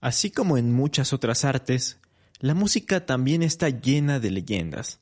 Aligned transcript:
Así 0.00 0.30
como 0.30 0.58
en 0.58 0.72
muchas 0.72 1.12
otras 1.12 1.44
artes, 1.44 1.98
la 2.40 2.54
música 2.54 3.04
también 3.04 3.42
está 3.42 3.68
llena 3.68 4.20
de 4.20 4.30
leyendas, 4.30 5.00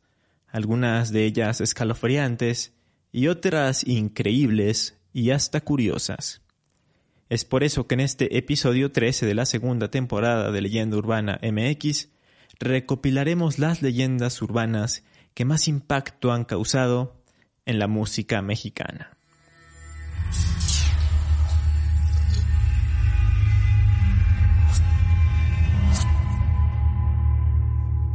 algunas 0.49 1.13
de 1.13 1.25
ellas 1.25 1.61
escalofriantes 1.61 2.73
y 3.13 3.29
otras 3.29 3.87
increíbles 3.87 4.99
y 5.13 5.31
hasta 5.31 5.61
curiosas. 5.61 6.41
Es 7.29 7.45
por 7.45 7.65
eso 7.65 7.87
que 7.87 7.95
en 7.95 8.01
este 8.01 8.39
episodio 8.39 8.93
13 8.93 9.27
de 9.27 9.35
la 9.35 9.47
segunda 9.47 9.91
temporada 9.91 10.51
de 10.51 10.61
Leyenda 10.61 10.97
Urbana 10.97 11.41
MX 11.43 12.09
recopilaremos 12.59 13.59
las 13.59 13.83
leyendas 13.83 14.41
urbanas 14.41 15.03
que 15.35 15.45
más 15.45 15.69
impacto 15.69 16.33
han 16.33 16.45
causado 16.45 17.21
en 17.67 17.79
la 17.79 17.89
música 17.89 18.41
mexicana. 18.43 19.16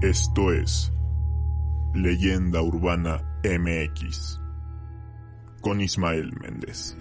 Esto 0.01 0.51
es 0.51 0.91
Leyenda 1.93 2.59
Urbana 2.63 3.21
MX 3.43 4.41
con 5.61 5.79
Ismael 5.79 6.33
Méndez. 6.41 6.97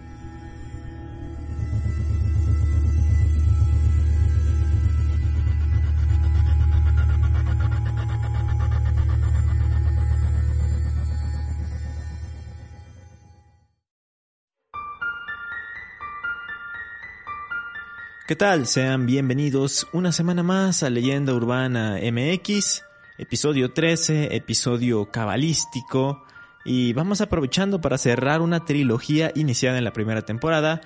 ¿Qué 18.29 18.37
tal? 18.37 18.67
Sean 18.67 19.07
bienvenidos 19.07 19.89
una 19.95 20.13
semana 20.13 20.43
más 20.43 20.83
a 20.83 20.91
Leyenda 20.91 21.33
Urbana 21.33 21.99
MX 22.03 22.90
episodio 23.21 23.73
13, 23.73 24.35
episodio 24.35 25.11
cabalístico, 25.11 26.25
y 26.65 26.95
vamos 26.95 27.21
aprovechando 27.21 27.79
para 27.83 27.99
cerrar 27.99 28.41
una 28.41 28.65
trilogía 28.65 29.31
iniciada 29.35 29.77
en 29.77 29.85
la 29.85 29.93
primera 29.93 30.23
temporada, 30.23 30.81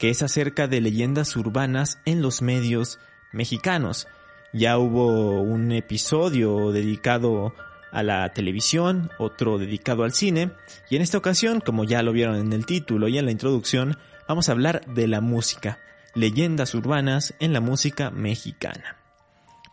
que 0.00 0.10
es 0.10 0.20
acerca 0.20 0.66
de 0.66 0.80
leyendas 0.80 1.36
urbanas 1.36 2.00
en 2.04 2.22
los 2.22 2.42
medios 2.42 2.98
mexicanos. 3.32 4.08
Ya 4.52 4.78
hubo 4.78 5.40
un 5.40 5.70
episodio 5.70 6.72
dedicado 6.72 7.54
a 7.92 8.02
la 8.02 8.32
televisión, 8.32 9.10
otro 9.18 9.56
dedicado 9.56 10.02
al 10.02 10.12
cine, 10.12 10.50
y 10.90 10.96
en 10.96 11.02
esta 11.02 11.18
ocasión, 11.18 11.60
como 11.60 11.84
ya 11.84 12.02
lo 12.02 12.10
vieron 12.10 12.34
en 12.34 12.52
el 12.52 12.66
título 12.66 13.06
y 13.06 13.16
en 13.16 13.26
la 13.26 13.30
introducción, 13.30 13.96
vamos 14.28 14.48
a 14.48 14.52
hablar 14.52 14.84
de 14.86 15.06
la 15.06 15.20
música, 15.20 15.78
leyendas 16.14 16.74
urbanas 16.74 17.34
en 17.38 17.52
la 17.52 17.60
música 17.60 18.10
mexicana. 18.10 18.95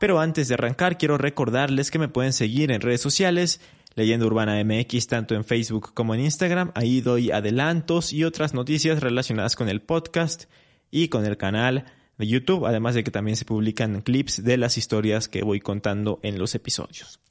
Pero 0.03 0.19
antes 0.19 0.49
de 0.49 0.55
arrancar, 0.55 0.97
quiero 0.97 1.17
recordarles 1.17 1.89
que 1.89 1.97
me 1.97 2.09
pueden 2.09 2.33
seguir 2.33 2.71
en 2.73 2.81
redes 2.81 2.99
sociales, 2.99 3.61
Leyenda 3.95 4.25
Urbana 4.25 4.61
MX, 4.61 5.07
tanto 5.07 5.33
en 5.33 5.45
Facebook 5.45 5.93
como 5.93 6.13
en 6.13 6.19
Instagram. 6.19 6.73
Ahí 6.75 6.99
doy 6.99 7.31
adelantos 7.31 8.11
y 8.11 8.25
otras 8.25 8.53
noticias 8.53 8.99
relacionadas 8.99 9.55
con 9.55 9.69
el 9.69 9.81
podcast 9.81 10.49
y 10.91 11.07
con 11.07 11.25
el 11.25 11.37
canal 11.37 11.85
de 12.17 12.27
YouTube, 12.27 12.65
además 12.65 12.95
de 12.95 13.05
que 13.05 13.11
también 13.11 13.37
se 13.37 13.45
publican 13.45 14.01
clips 14.01 14.43
de 14.43 14.57
las 14.57 14.77
historias 14.77 15.29
que 15.29 15.41
voy 15.41 15.61
contando 15.61 16.19
en 16.21 16.37
los 16.37 16.53
episodios. 16.53 17.21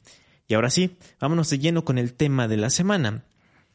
Y 0.48 0.54
ahora 0.54 0.70
sí, 0.70 0.96
vámonos 1.20 1.50
de 1.50 1.58
lleno 1.58 1.84
con 1.84 1.98
el 1.98 2.14
tema 2.14 2.48
de 2.48 2.56
la 2.56 2.70
semana. 2.70 3.26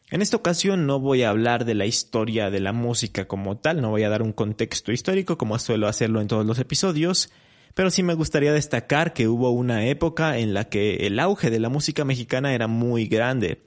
En 0.10 0.24
esta 0.24 0.38
ocasión 0.38 0.88
no 0.88 1.00
voy 1.00 1.22
a 1.22 1.30
hablar 1.30 1.66
de 1.66 1.76
la 1.76 1.86
historia 1.86 2.50
de 2.50 2.62
la 2.62 2.74
música 2.74 3.28
como 3.28 3.58
tal, 3.58 3.80
no 3.80 3.92
voy 3.92 4.02
a 4.02 4.10
dar 4.10 4.24
un 4.24 4.34
contexto 4.34 4.92
histórico 4.92 5.38
como 5.38 5.60
suelo 5.60 5.88
hacerlo 5.88 6.20
en 6.20 6.28
todos 6.28 6.48
los 6.48 6.58
episodios, 6.58 7.30
pero 7.78 7.92
sí 7.92 8.02
me 8.02 8.16
gustaría 8.16 8.52
destacar 8.54 9.14
que 9.14 9.28
hubo 9.28 9.52
una 9.52 9.86
época 9.86 10.40
en 10.40 10.56
la 10.56 10.64
que 10.64 11.06
el 11.06 11.20
auge 11.20 11.52
de 11.52 11.60
la 11.60 11.70
música 11.70 12.04
mexicana 12.04 12.56
era 12.56 12.66
muy 12.66 13.06
grande. 13.06 13.62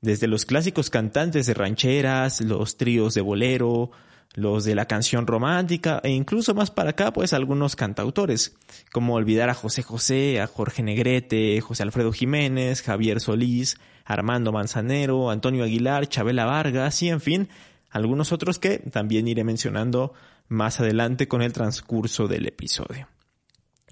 Desde 0.00 0.28
los 0.28 0.44
clásicos 0.44 0.90
cantantes 0.90 1.46
de 1.46 1.54
rancheras, 1.54 2.40
los 2.40 2.76
tríos 2.76 3.14
de 3.14 3.20
bolero, 3.20 3.90
los 4.34 4.64
de 4.64 4.76
la 4.76 4.84
canción 4.84 5.26
romántica 5.26 6.00
e 6.04 6.10
incluso 6.10 6.54
más 6.54 6.70
para 6.70 6.90
acá 6.90 7.12
pues 7.12 7.32
algunos 7.32 7.74
cantautores, 7.74 8.54
como 8.92 9.16
olvidar 9.16 9.50
a 9.50 9.54
José 9.54 9.82
José, 9.82 10.40
a 10.40 10.46
Jorge 10.46 10.84
Negrete, 10.84 11.60
José 11.60 11.82
Alfredo 11.82 12.12
Jiménez, 12.12 12.82
Javier 12.82 13.18
Solís, 13.18 13.76
Armando 14.04 14.52
Manzanero, 14.52 15.32
Antonio 15.32 15.64
Aguilar, 15.64 16.06
Chabela 16.06 16.44
Vargas 16.44 17.02
y 17.02 17.08
en 17.08 17.20
fin, 17.20 17.48
algunos 17.90 18.30
otros 18.30 18.60
que 18.60 18.78
también 18.78 19.26
iré 19.26 19.42
mencionando 19.42 20.12
más 20.46 20.78
adelante 20.78 21.26
con 21.26 21.42
el 21.42 21.52
transcurso 21.52 22.28
del 22.28 22.46
episodio. 22.46 23.08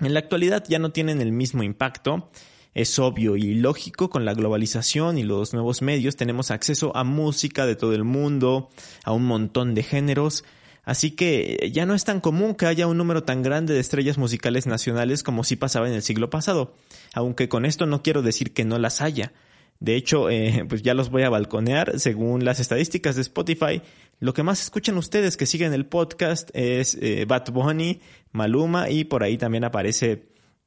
En 0.01 0.13
la 0.13 0.21
actualidad 0.21 0.65
ya 0.69 0.79
no 0.79 0.91
tienen 0.91 1.21
el 1.21 1.33
mismo 1.33 1.63
impacto. 1.63 2.31
Es 2.75 2.99
obvio 2.99 3.37
y 3.37 3.55
lógico, 3.55 4.11
con 4.11 4.27
la 4.27 4.35
globalización 4.35 5.17
y 5.17 5.23
los 5.23 5.55
nuevos 5.55 5.81
medios 5.81 6.17
tenemos 6.17 6.51
acceso 6.51 6.95
a 6.95 7.05
música 7.05 7.65
de 7.65 7.75
todo 7.75 7.95
el 7.95 8.05
mundo, 8.05 8.69
a 9.05 9.13
un 9.13 9.25
montón 9.25 9.75
de 9.75 9.83
géneros, 9.83 10.45
así 10.85 11.13
que 11.13 11.71
ya 11.73 11.87
no 11.87 11.95
es 11.95 12.05
tan 12.05 12.21
común 12.21 12.55
que 12.55 12.67
haya 12.67 12.87
un 12.87 12.99
número 12.99 13.23
tan 13.23 13.43
grande 13.43 13.73
de 13.73 13.81
estrellas 13.81 14.19
musicales 14.19 14.67
nacionales 14.67 15.23
como 15.23 15.43
sí 15.43 15.57
pasaba 15.57 15.89
en 15.89 15.95
el 15.95 16.03
siglo 16.03 16.29
pasado, 16.29 16.75
aunque 17.15 17.49
con 17.49 17.65
esto 17.65 17.87
no 17.87 18.03
quiero 18.03 18.21
decir 18.21 18.53
que 18.53 18.67
no 18.67 18.79
las 18.79 19.01
haya. 19.01 19.33
De 19.81 19.95
hecho, 19.95 20.31
eh, 20.31 20.65
pues 20.69 20.83
ya 20.83 20.95
los 20.95 21.11
voy 21.11 21.23
a 21.23 21.31
balconear. 21.31 21.99
Según 21.99 22.45
las 22.45 22.61
estadísticas 22.61 23.15
de 23.17 23.23
Spotify, 23.23 23.83
lo 24.19 24.33
que 24.35 24.43
más 24.43 24.63
escuchan 24.63 24.97
ustedes 24.97 25.37
que 25.37 25.47
siguen 25.47 25.73
el 25.73 25.87
podcast 25.87 26.51
es 26.55 26.97
eh, 27.01 27.25
Bad 27.27 27.53
Bunny, 27.53 28.01
Maluma 28.33 28.91
y 28.91 29.05
por 29.05 29.23
ahí 29.23 29.37
también 29.37 29.65
aparece 29.65 30.25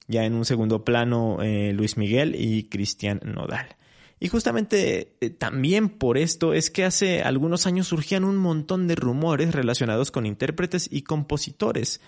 ya 0.08 0.26
en 0.26 0.34
un 0.34 0.46
segundo 0.46 0.84
plano 0.84 1.42
eh, 1.42 1.74
Luis 1.74 1.98
Miguel 1.98 2.36
y 2.36 2.64
Cristian 2.64 3.22
Nodal. 3.24 3.76
Y 4.20 4.28
justamente 4.28 5.14
también 5.38 5.90
por 5.90 6.18
esto 6.18 6.54
es 6.54 6.70
que 6.70 6.84
hace 6.84 7.22
algunos 7.22 7.68
años 7.68 7.88
surgían 7.88 8.26
un 8.26 8.36
montón 8.36 8.88
de 8.88 8.96
rumores 8.96 9.56
relacionados 9.56 10.12
con 10.12 10.26
intérpretes 10.26 10.90
y 10.92 11.04
compositores 11.04 12.02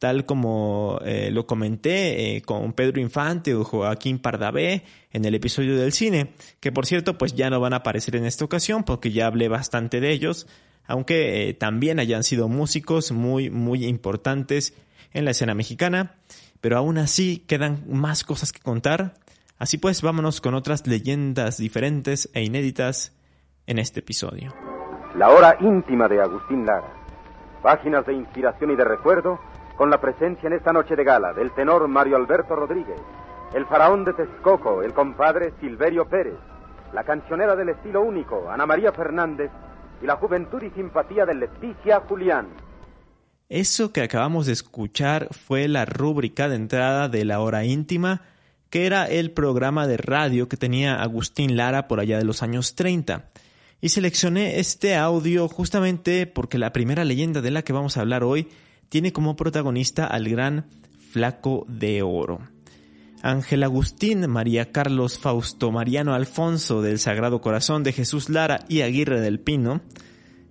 tal 0.00 0.24
como 0.24 0.98
eh, 1.04 1.30
lo 1.30 1.46
comenté 1.46 2.36
eh, 2.36 2.42
con 2.42 2.72
Pedro 2.72 3.02
Infante 3.02 3.54
o 3.54 3.64
Joaquín 3.64 4.18
Pardavé 4.18 4.82
en 5.12 5.26
el 5.26 5.34
episodio 5.34 5.76
del 5.76 5.92
cine, 5.92 6.32
que 6.58 6.72
por 6.72 6.86
cierto 6.86 7.18
pues 7.18 7.34
ya 7.34 7.50
no 7.50 7.60
van 7.60 7.74
a 7.74 7.76
aparecer 7.76 8.16
en 8.16 8.24
esta 8.24 8.46
ocasión 8.46 8.82
porque 8.82 9.12
ya 9.12 9.26
hablé 9.26 9.48
bastante 9.48 10.00
de 10.00 10.10
ellos, 10.10 10.46
aunque 10.90 11.48
eh, 11.48 11.54
también 11.54 12.00
hayan 12.00 12.24
sido 12.24 12.48
músicos 12.48 13.12
muy 13.12 13.48
muy 13.48 13.86
importantes 13.86 14.74
en 15.12 15.24
la 15.24 15.30
escena 15.30 15.54
mexicana, 15.54 16.16
pero 16.60 16.76
aún 16.76 16.98
así 16.98 17.44
quedan 17.46 17.84
más 17.88 18.24
cosas 18.24 18.52
que 18.52 18.60
contar, 18.60 19.14
así 19.56 19.78
pues 19.78 20.02
vámonos 20.02 20.40
con 20.40 20.54
otras 20.54 20.86
leyendas 20.88 21.58
diferentes 21.58 22.28
e 22.34 22.42
inéditas 22.42 23.16
en 23.66 23.78
este 23.78 24.00
episodio. 24.00 24.52
La 25.14 25.30
hora 25.30 25.56
íntima 25.60 26.08
de 26.08 26.20
Agustín 26.20 26.66
Lara, 26.66 26.92
páginas 27.62 28.04
de 28.06 28.14
inspiración 28.14 28.72
y 28.72 28.76
de 28.76 28.84
recuerdo 28.84 29.38
con 29.76 29.90
la 29.90 30.00
presencia 30.00 30.48
en 30.48 30.54
esta 30.54 30.72
noche 30.72 30.96
de 30.96 31.04
gala 31.04 31.32
del 31.32 31.52
tenor 31.52 31.86
Mario 31.86 32.16
Alberto 32.16 32.56
Rodríguez, 32.56 33.00
el 33.54 33.64
faraón 33.66 34.04
de 34.04 34.12
Texcoco, 34.14 34.82
el 34.82 34.92
compadre 34.92 35.52
Silverio 35.60 36.06
Pérez, 36.06 36.38
la 36.92 37.04
cancionera 37.04 37.54
del 37.54 37.68
estilo 37.68 38.02
único, 38.02 38.50
Ana 38.50 38.66
María 38.66 38.92
Fernández, 38.92 39.50
y 40.02 40.06
la 40.06 40.16
juventud 40.16 40.62
y 40.62 40.70
simpatía 40.70 41.26
de 41.26 41.34
Leticia 41.34 42.00
Julián. 42.00 42.48
Eso 43.48 43.92
que 43.92 44.02
acabamos 44.02 44.46
de 44.46 44.52
escuchar 44.52 45.28
fue 45.32 45.66
la 45.66 45.84
rúbrica 45.84 46.48
de 46.48 46.56
entrada 46.56 47.08
de 47.08 47.24
la 47.24 47.40
hora 47.40 47.64
íntima, 47.64 48.22
que 48.70 48.86
era 48.86 49.06
el 49.06 49.32
programa 49.32 49.88
de 49.88 49.96
radio 49.96 50.48
que 50.48 50.56
tenía 50.56 51.02
Agustín 51.02 51.56
Lara 51.56 51.88
por 51.88 51.98
allá 51.98 52.18
de 52.18 52.24
los 52.24 52.42
años 52.42 52.76
30. 52.76 53.28
Y 53.80 53.88
seleccioné 53.88 54.60
este 54.60 54.94
audio 54.94 55.48
justamente 55.48 56.26
porque 56.26 56.58
la 56.58 56.72
primera 56.72 57.04
leyenda 57.04 57.40
de 57.40 57.50
la 57.50 57.62
que 57.62 57.72
vamos 57.72 57.96
a 57.96 58.02
hablar 58.02 58.22
hoy 58.22 58.48
tiene 58.88 59.12
como 59.12 59.36
protagonista 59.36 60.06
al 60.06 60.28
gran 60.28 60.66
Flaco 61.10 61.64
de 61.68 62.02
Oro. 62.02 62.40
Ángel 63.22 63.62
Agustín, 63.62 64.28
María 64.28 64.72
Carlos 64.72 65.18
Fausto, 65.18 65.70
Mariano 65.70 66.14
Alfonso 66.14 66.82
del 66.82 66.98
Sagrado 66.98 67.40
Corazón 67.40 67.82
de 67.82 67.92
Jesús 67.92 68.28
Lara 68.28 68.64
y 68.68 68.80
Aguirre 68.80 69.20
del 69.20 69.40
Pino, 69.40 69.82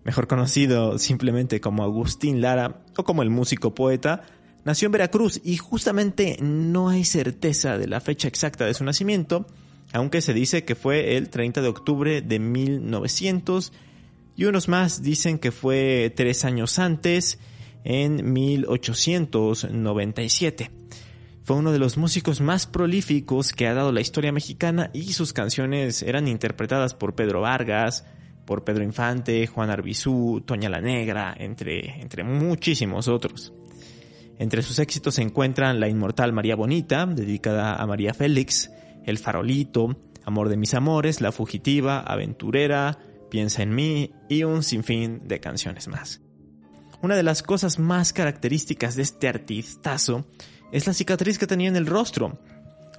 mejor 0.03 0.27
conocido 0.27 0.97
simplemente 0.99 1.61
como 1.61 1.83
Agustín 1.83 2.41
Lara 2.41 2.81
o 2.97 3.03
como 3.03 3.23
el 3.23 3.29
músico 3.29 3.73
poeta, 3.73 4.23
nació 4.65 4.87
en 4.87 4.93
Veracruz 4.93 5.41
y 5.43 5.57
justamente 5.57 6.37
no 6.41 6.89
hay 6.89 7.05
certeza 7.05 7.77
de 7.77 7.87
la 7.87 8.01
fecha 8.01 8.27
exacta 8.27 8.65
de 8.65 8.73
su 8.73 8.83
nacimiento, 8.83 9.45
aunque 9.91 10.21
se 10.21 10.33
dice 10.33 10.63
que 10.63 10.75
fue 10.75 11.17
el 11.17 11.29
30 11.29 11.61
de 11.61 11.67
octubre 11.67 12.21
de 12.21 12.39
1900 12.39 13.73
y 14.35 14.45
unos 14.45 14.67
más 14.67 15.01
dicen 15.01 15.39
que 15.39 15.51
fue 15.51 16.13
tres 16.15 16.45
años 16.45 16.77
antes 16.79 17.39
en 17.83 18.31
1897. 18.31 20.71
Fue 21.49 21.57
uno 21.57 21.71
de 21.71 21.79
los 21.79 21.97
músicos 21.97 22.41
más 22.41 22.67
prolíficos 22.67 23.53
que 23.53 23.65
ha 23.65 23.73
dado 23.73 23.91
la 23.91 24.01
historia 24.01 24.31
mexicana 24.31 24.91
y 24.93 25.13
sus 25.13 25.33
canciones 25.33 26.03
eran 26.03 26.27
interpretadas 26.27 26.93
por 26.93 27.15
Pedro 27.15 27.41
Vargas, 27.41 28.05
por 28.45 28.63
Pedro 28.63 28.83
Infante, 28.83 29.47
Juan 29.47 29.71
Arbizú, 29.71 30.43
Toña 30.45 30.69
la 30.69 30.79
Negra, 30.79 31.33
entre, 31.35 32.01
entre 32.01 32.23
muchísimos 32.23 33.07
otros. 33.07 33.51
Entre 34.37 34.61
sus 34.61 34.77
éxitos 34.77 35.15
se 35.15 35.23
encuentran 35.23 35.79
La 35.79 35.89
Inmortal 35.89 36.33
María 36.33 36.55
Bonita, 36.55 37.07
dedicada 37.07 37.77
a 37.77 37.87
María 37.87 38.13
Félix, 38.13 38.69
El 39.03 39.17
Farolito, 39.17 39.99
Amor 40.25 40.49
de 40.49 40.57
mis 40.57 40.75
Amores, 40.75 41.19
La 41.19 41.31
Fugitiva, 41.31 41.99
Aventurera, 42.01 42.99
Piensa 43.31 43.63
en 43.63 43.73
mí 43.73 44.11
y 44.29 44.43
un 44.43 44.61
sinfín 44.61 45.27
de 45.27 45.39
canciones 45.39 45.87
más. 45.87 46.21
Una 47.01 47.15
de 47.15 47.23
las 47.23 47.41
cosas 47.41 47.79
más 47.79 48.13
características 48.13 48.95
de 48.95 49.01
este 49.01 49.27
artistazo 49.27 50.27
es 50.71 50.87
la 50.87 50.93
cicatriz 50.93 51.37
que 51.37 51.47
tenía 51.47 51.69
en 51.69 51.75
el 51.75 51.87
rostro. 51.87 52.37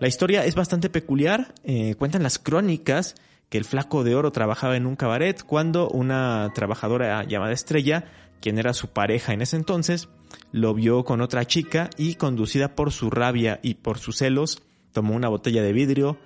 La 0.00 0.08
historia 0.08 0.44
es 0.44 0.54
bastante 0.54 0.88
peculiar, 0.90 1.54
eh, 1.62 1.94
cuentan 1.96 2.22
las 2.22 2.38
crónicas 2.38 3.14
que 3.50 3.58
el 3.58 3.64
flaco 3.64 4.04
de 4.04 4.14
oro 4.14 4.32
trabajaba 4.32 4.76
en 4.76 4.86
un 4.86 4.96
cabaret 4.96 5.42
cuando 5.42 5.88
una 5.88 6.50
trabajadora 6.54 7.24
llamada 7.24 7.52
Estrella, 7.52 8.04
quien 8.40 8.58
era 8.58 8.72
su 8.72 8.88
pareja 8.88 9.34
en 9.34 9.42
ese 9.42 9.56
entonces, 9.56 10.08
lo 10.52 10.72
vio 10.72 11.04
con 11.04 11.20
otra 11.20 11.44
chica 11.44 11.90
y 11.98 12.14
conducida 12.14 12.74
por 12.74 12.92
su 12.92 13.10
rabia 13.10 13.60
y 13.62 13.74
por 13.74 13.98
sus 13.98 14.18
celos, 14.18 14.62
tomó 14.92 15.14
una 15.14 15.28
botella 15.28 15.62
de 15.62 15.72
vidrio, 15.72 16.18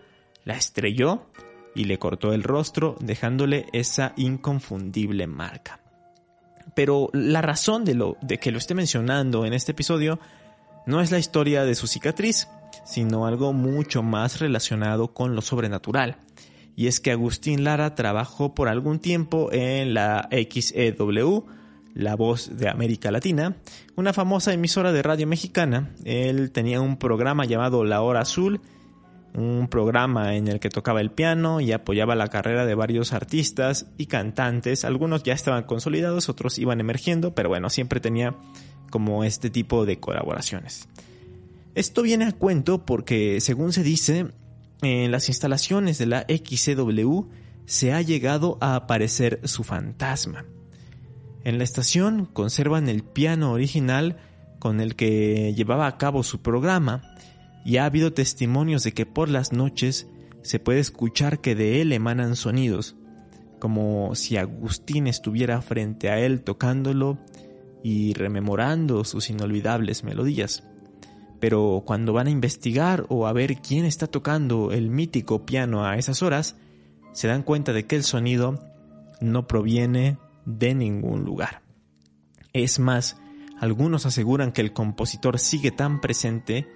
la 0.44 0.54
estrelló 0.54 1.26
y 1.74 1.84
le 1.84 1.98
cortó 1.98 2.32
el 2.32 2.42
rostro 2.42 2.96
dejándole 3.00 3.66
esa 3.72 4.12
inconfundible 4.16 5.26
marca. 5.26 5.80
Pero 6.76 7.08
la 7.12 7.42
razón 7.42 7.84
de, 7.84 7.94
lo, 7.94 8.16
de 8.20 8.38
que 8.38 8.50
lo 8.50 8.58
esté 8.58 8.74
mencionando 8.74 9.44
en 9.44 9.52
este 9.52 9.72
episodio 9.72 10.20
no 10.86 11.00
es 11.00 11.10
la 11.10 11.18
historia 11.18 11.64
de 11.64 11.74
su 11.74 11.86
cicatriz, 11.86 12.48
sino 12.84 13.26
algo 13.26 13.52
mucho 13.52 14.02
más 14.02 14.40
relacionado 14.40 15.14
con 15.14 15.34
lo 15.34 15.40
sobrenatural. 15.40 16.18
Y 16.76 16.88
es 16.88 17.00
que 17.00 17.12
Agustín 17.12 17.64
Lara 17.64 17.94
trabajó 17.94 18.54
por 18.54 18.68
algún 18.68 18.98
tiempo 18.98 19.50
en 19.52 19.94
la 19.94 20.28
XEW, 20.30 21.46
la 21.94 22.16
voz 22.16 22.56
de 22.56 22.68
América 22.68 23.10
Latina, 23.10 23.56
una 23.94 24.12
famosa 24.12 24.52
emisora 24.52 24.92
de 24.92 25.02
radio 25.02 25.26
mexicana. 25.26 25.94
Él 26.04 26.50
tenía 26.50 26.80
un 26.80 26.96
programa 26.96 27.44
llamado 27.44 27.84
La 27.84 28.02
Hora 28.02 28.20
Azul 28.20 28.60
un 29.34 29.66
programa 29.68 30.36
en 30.36 30.46
el 30.46 30.60
que 30.60 30.68
tocaba 30.68 31.00
el 31.00 31.10
piano 31.10 31.60
y 31.60 31.72
apoyaba 31.72 32.14
la 32.14 32.28
carrera 32.28 32.64
de 32.66 32.74
varios 32.74 33.12
artistas 33.12 33.86
y 33.98 34.06
cantantes. 34.06 34.84
Algunos 34.84 35.24
ya 35.24 35.34
estaban 35.34 35.64
consolidados, 35.64 36.28
otros 36.28 36.58
iban 36.58 36.80
emergiendo, 36.80 37.34
pero 37.34 37.48
bueno, 37.48 37.68
siempre 37.68 38.00
tenía 38.00 38.36
como 38.90 39.24
este 39.24 39.50
tipo 39.50 39.86
de 39.86 39.98
colaboraciones. 39.98 40.88
Esto 41.74 42.02
viene 42.02 42.26
a 42.26 42.32
cuento 42.32 42.84
porque, 42.84 43.40
según 43.40 43.72
se 43.72 43.82
dice, 43.82 44.28
en 44.82 45.10
las 45.10 45.28
instalaciones 45.28 45.98
de 45.98 46.06
la 46.06 46.26
XCW 46.28 47.24
se 47.66 47.92
ha 47.92 48.02
llegado 48.02 48.58
a 48.60 48.76
aparecer 48.76 49.40
su 49.44 49.64
fantasma. 49.64 50.44
En 51.44 51.58
la 51.58 51.64
estación 51.64 52.26
conservan 52.26 52.88
el 52.88 53.02
piano 53.02 53.52
original 53.52 54.18
con 54.58 54.80
el 54.80 54.96
que 54.96 55.52
llevaba 55.54 55.86
a 55.86 55.98
cabo 55.98 56.22
su 56.22 56.40
programa, 56.40 57.02
y 57.64 57.78
ha 57.78 57.86
habido 57.86 58.12
testimonios 58.12 58.82
de 58.84 58.92
que 58.92 59.06
por 59.06 59.28
las 59.28 59.52
noches 59.52 60.06
se 60.42 60.58
puede 60.58 60.80
escuchar 60.80 61.40
que 61.40 61.54
de 61.54 61.80
él 61.80 61.92
emanan 61.92 62.36
sonidos, 62.36 62.94
como 63.58 64.14
si 64.14 64.36
Agustín 64.36 65.06
estuviera 65.06 65.62
frente 65.62 66.10
a 66.10 66.20
él 66.20 66.42
tocándolo 66.42 67.18
y 67.84 68.14
rememorando 68.14 69.04
sus 69.04 69.28
inolvidables 69.28 70.04
melodías. 70.04 70.64
Pero 71.38 71.82
cuando 71.84 72.14
van 72.14 72.26
a 72.26 72.30
investigar 72.30 73.04
o 73.10 73.26
a 73.26 73.32
ver 73.34 73.56
quién 73.56 73.84
está 73.84 74.06
tocando 74.06 74.72
el 74.72 74.88
mítico 74.88 75.44
piano 75.44 75.84
a 75.84 75.98
esas 75.98 76.22
horas, 76.22 76.56
se 77.12 77.28
dan 77.28 77.42
cuenta 77.42 77.74
de 77.74 77.86
que 77.86 77.96
el 77.96 78.02
sonido 78.02 78.58
no 79.20 79.46
proviene 79.46 80.16
de 80.46 80.74
ningún 80.74 81.24
lugar. 81.24 81.60
Es 82.54 82.78
más, 82.78 83.18
algunos 83.60 84.06
aseguran 84.06 84.52
que 84.52 84.62
el 84.62 84.72
compositor 84.72 85.38
sigue 85.38 85.70
tan 85.70 86.00
presente 86.00 86.66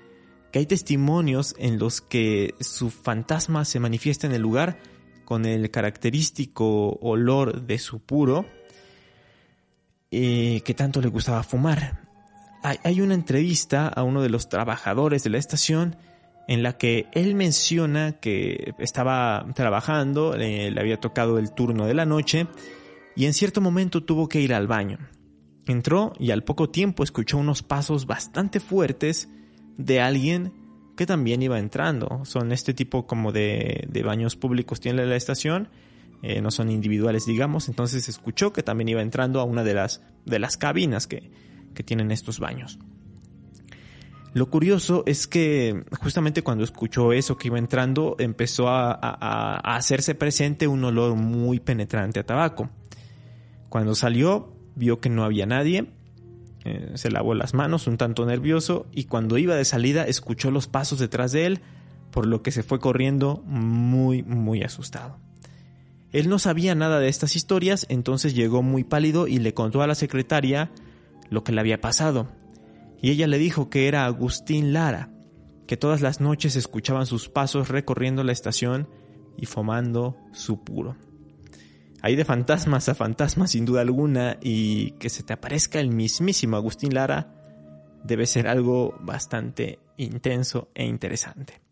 que 0.52 0.58
hay 0.58 0.66
testimonios 0.66 1.54
en 1.58 1.78
los 1.78 2.02
que 2.02 2.54
su 2.60 2.90
fantasma 2.90 3.64
se 3.64 3.80
manifiesta 3.80 4.26
en 4.26 4.34
el 4.34 4.42
lugar 4.42 4.78
con 5.24 5.46
el 5.46 5.70
característico 5.70 6.98
olor 7.00 7.62
de 7.62 7.78
su 7.78 8.00
puro 8.00 8.44
eh, 10.10 10.62
que 10.64 10.74
tanto 10.74 11.00
le 11.00 11.08
gustaba 11.08 11.42
fumar. 11.42 12.00
Hay, 12.62 13.00
una 13.00 13.14
entrevista 13.14 13.86
a 13.88 14.02
uno 14.02 14.20
de 14.20 14.30
los 14.30 14.48
trabajadores 14.48 15.22
de 15.22 15.30
la 15.30 15.38
estación 15.38 15.96
en 16.48 16.62
la 16.62 16.76
que 16.76 17.06
él 17.12 17.34
menciona 17.34 18.12
que 18.12 18.74
estaba 18.78 19.46
trabajando, 19.54 20.36
le 20.36 20.78
había 20.78 20.98
tocado 20.98 21.38
el 21.38 21.52
turno 21.52 21.86
de 21.86 21.94
la 21.94 22.04
noche 22.04 22.48
y 23.14 23.26
en 23.26 23.34
cierto 23.34 23.60
momento 23.60 24.04
tuvo 24.04 24.28
que 24.28 24.40
ir 24.40 24.54
al 24.54 24.66
baño. 24.66 24.98
Entró 25.66 26.14
y 26.18 26.30
al 26.30 26.44
poco 26.44 26.70
tiempo 26.70 27.04
escuchó 27.04 27.36
unos 27.36 27.62
pasos 27.62 28.06
bastante 28.06 28.60
fuertes 28.60 29.28
de 29.76 30.00
alguien 30.00 30.52
que 30.96 31.04
también 31.04 31.42
iba 31.42 31.58
entrando. 31.58 32.22
Son 32.24 32.52
este 32.52 32.74
tipo 32.74 33.06
como 33.06 33.32
de, 33.32 33.88
baños 34.04 34.36
públicos 34.36 34.80
tiene 34.80 35.04
la 35.04 35.16
estación, 35.16 35.68
eh, 36.22 36.40
no 36.40 36.50
son 36.50 36.70
individuales 36.70 37.26
digamos, 37.26 37.68
entonces 37.68 38.08
escuchó 38.08 38.52
que 38.52 38.62
también 38.62 38.88
iba 38.88 39.02
entrando 39.02 39.40
a 39.40 39.44
una 39.44 39.64
de 39.64 39.74
las, 39.74 40.02
de 40.24 40.38
las 40.38 40.56
cabinas 40.56 41.06
que, 41.06 41.30
que 41.74 41.82
tienen 41.82 42.10
estos 42.10 42.40
baños. 42.40 42.78
Lo 44.34 44.50
curioso 44.50 45.04
es 45.06 45.26
que 45.26 45.84
justamente 46.00 46.42
cuando 46.42 46.62
escuchó 46.62 47.12
eso 47.12 47.36
que 47.38 47.48
iba 47.48 47.58
entrando 47.58 48.14
empezó 48.18 48.68
a, 48.68 48.98
a 49.00 49.76
hacerse 49.76 50.14
presente 50.14 50.68
un 50.68 50.84
olor 50.84 51.14
muy 51.14 51.60
penetrante 51.60 52.20
a 52.20 52.26
tabaco. 52.26 52.68
Cuando 53.68 53.94
salió 53.94 54.52
vio 54.76 55.00
que 55.00 55.08
no 55.08 55.24
había 55.24 55.46
nadie 55.46 55.88
eh, 56.64 56.92
se 56.94 57.10
lavó 57.10 57.34
las 57.34 57.54
manos 57.54 57.86
un 57.86 57.96
tanto 57.96 58.26
nervioso 58.26 58.86
y 58.92 59.04
cuando 59.04 59.38
iba 59.38 59.54
de 59.54 59.64
salida 59.64 60.04
escuchó 60.04 60.50
los 60.50 60.66
pasos 60.66 60.98
detrás 60.98 61.32
de 61.32 61.46
él, 61.46 61.60
por 62.10 62.26
lo 62.26 62.42
que 62.42 62.50
se 62.50 62.62
fue 62.62 62.78
corriendo 62.80 63.42
muy, 63.46 64.22
muy 64.22 64.62
asustado. 64.62 65.18
Él 66.12 66.28
no 66.28 66.38
sabía 66.38 66.74
nada 66.74 67.00
de 67.00 67.08
estas 67.08 67.36
historias, 67.36 67.86
entonces 67.88 68.34
llegó 68.34 68.62
muy 68.62 68.84
pálido 68.84 69.26
y 69.26 69.38
le 69.38 69.54
contó 69.54 69.82
a 69.82 69.86
la 69.86 69.94
secretaria 69.94 70.70
lo 71.28 71.44
que 71.44 71.52
le 71.52 71.60
había 71.60 71.80
pasado. 71.80 72.28
Y 73.00 73.10
ella 73.10 73.26
le 73.26 73.38
dijo 73.38 73.68
que 73.68 73.88
era 73.88 74.06
Agustín 74.06 74.72
Lara, 74.72 75.10
que 75.66 75.76
todas 75.76 76.00
las 76.00 76.20
noches 76.20 76.56
escuchaban 76.56 77.06
sus 77.06 77.28
pasos 77.28 77.68
recorriendo 77.68 78.24
la 78.24 78.32
estación 78.32 78.88
y 79.36 79.46
fumando 79.46 80.16
su 80.32 80.64
puro. 80.64 80.96
Hay 82.00 82.16
de 82.16 82.24
fantasmas 82.24 82.88
a 82.88 82.94
fantasmas 82.94 83.50
sin 83.50 83.64
duda 83.64 83.82
alguna 83.82 84.38
y 84.40 84.92
que 84.92 85.10
se 85.10 85.22
te 85.22 85.32
aparezca 85.32 85.78
el 85.80 85.90
mismísimo 85.90 86.56
Agustín 86.56 86.94
Lara 86.94 87.34
debe 88.04 88.26
ser 88.26 88.46
algo 88.48 88.96
bastante 89.00 89.80
intenso 89.96 90.70
e 90.74 90.84
interesante. 90.84 91.67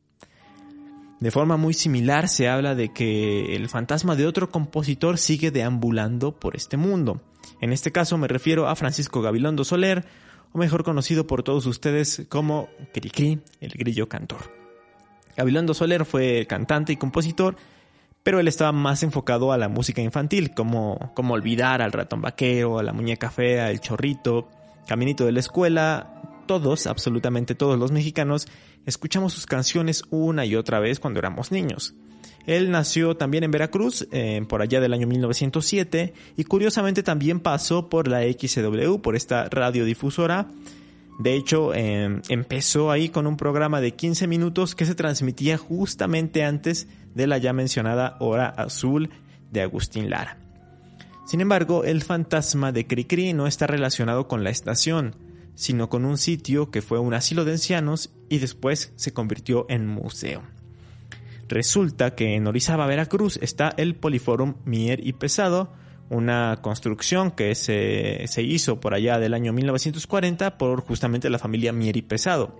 De 1.20 1.30
forma 1.30 1.56
muy 1.56 1.74
similar 1.74 2.28
se 2.28 2.48
habla 2.48 2.74
de 2.74 2.92
que 2.92 3.56
el 3.56 3.68
fantasma 3.68 4.16
de 4.16 4.26
otro 4.26 4.50
compositor 4.50 5.18
sigue 5.18 5.50
deambulando 5.50 6.32
por 6.32 6.56
este 6.56 6.76
mundo. 6.76 7.20
En 7.60 7.72
este 7.72 7.92
caso 7.92 8.18
me 8.18 8.28
refiero 8.28 8.68
a 8.68 8.76
Francisco 8.76 9.22
Gabilondo 9.22 9.64
Soler, 9.64 10.04
o 10.52 10.58
mejor 10.58 10.84
conocido 10.84 11.26
por 11.26 11.42
todos 11.42 11.66
ustedes 11.66 12.26
como 12.28 12.68
Cricri, 12.92 13.40
el 13.60 13.70
grillo 13.70 14.08
cantor. 14.08 14.50
Gabilondo 15.36 15.74
Soler 15.74 16.04
fue 16.04 16.46
cantante 16.46 16.92
y 16.92 16.96
compositor 16.96 17.56
pero 18.26 18.40
él 18.40 18.48
estaba 18.48 18.72
más 18.72 19.04
enfocado 19.04 19.52
a 19.52 19.56
la 19.56 19.68
música 19.68 20.02
infantil, 20.02 20.50
como, 20.52 21.12
como 21.14 21.34
olvidar 21.34 21.80
al 21.80 21.92
ratón 21.92 22.22
vaquero, 22.22 22.80
a 22.80 22.82
la 22.82 22.92
muñeca 22.92 23.30
fea, 23.30 23.70
el 23.70 23.78
chorrito, 23.78 24.48
caminito 24.88 25.24
de 25.26 25.30
la 25.30 25.38
escuela. 25.38 26.15
Todos, 26.46 26.86
absolutamente 26.86 27.54
todos 27.54 27.78
los 27.78 27.92
mexicanos, 27.92 28.46
escuchamos 28.86 29.32
sus 29.32 29.46
canciones 29.46 30.04
una 30.10 30.44
y 30.44 30.56
otra 30.56 30.80
vez 30.80 31.00
cuando 31.00 31.18
éramos 31.18 31.52
niños. 31.52 31.94
Él 32.46 32.70
nació 32.70 33.16
también 33.16 33.42
en 33.42 33.50
Veracruz, 33.50 34.06
eh, 34.12 34.44
por 34.48 34.62
allá 34.62 34.80
del 34.80 34.92
año 34.92 35.08
1907, 35.08 36.14
y 36.36 36.44
curiosamente 36.44 37.02
también 37.02 37.40
pasó 37.40 37.88
por 37.88 38.06
la 38.06 38.22
XW, 38.22 39.00
por 39.02 39.16
esta 39.16 39.48
radiodifusora. 39.48 40.46
De 41.18 41.34
hecho, 41.34 41.74
em, 41.74 42.22
empezó 42.28 42.92
ahí 42.92 43.08
con 43.08 43.26
un 43.26 43.36
programa 43.36 43.80
de 43.80 43.94
15 43.94 44.28
minutos 44.28 44.74
que 44.74 44.86
se 44.86 44.94
transmitía 44.94 45.58
justamente 45.58 46.44
antes 46.44 46.86
de 47.14 47.26
la 47.26 47.38
ya 47.38 47.52
mencionada 47.52 48.16
Hora 48.20 48.48
Azul 48.48 49.10
de 49.50 49.62
Agustín 49.62 50.10
Lara. 50.10 50.38
Sin 51.26 51.40
embargo, 51.40 51.82
el 51.82 52.02
fantasma 52.02 52.70
de 52.70 52.86
Cricri 52.86 53.32
no 53.32 53.48
está 53.48 53.66
relacionado 53.66 54.28
con 54.28 54.44
la 54.44 54.50
estación, 54.50 55.16
sino 55.56 55.88
con 55.88 56.04
un 56.04 56.18
sitio 56.18 56.70
que 56.70 56.82
fue 56.82 57.00
un 57.00 57.14
asilo 57.14 57.44
de 57.44 57.52
ancianos 57.52 58.10
y 58.28 58.38
después 58.38 58.92
se 58.94 59.12
convirtió 59.12 59.66
en 59.68 59.88
museo. 59.88 60.42
Resulta 61.48 62.14
que 62.14 62.36
en 62.36 62.46
Orizaba, 62.46 62.86
Veracruz, 62.86 63.38
está 63.42 63.72
el 63.76 63.96
Poliforum 63.96 64.54
Mier 64.64 65.04
y 65.04 65.12
Pesado, 65.12 65.72
una 66.08 66.60
construcción 66.62 67.32
que 67.32 67.56
se, 67.56 68.24
se 68.28 68.42
hizo 68.42 68.78
por 68.78 68.94
allá 68.94 69.18
del 69.18 69.34
año 69.34 69.52
1940 69.52 70.56
por 70.58 70.82
justamente 70.82 71.30
la 71.30 71.40
familia 71.40 71.72
Mier 71.72 71.96
y 71.96 72.02
Pesado 72.02 72.54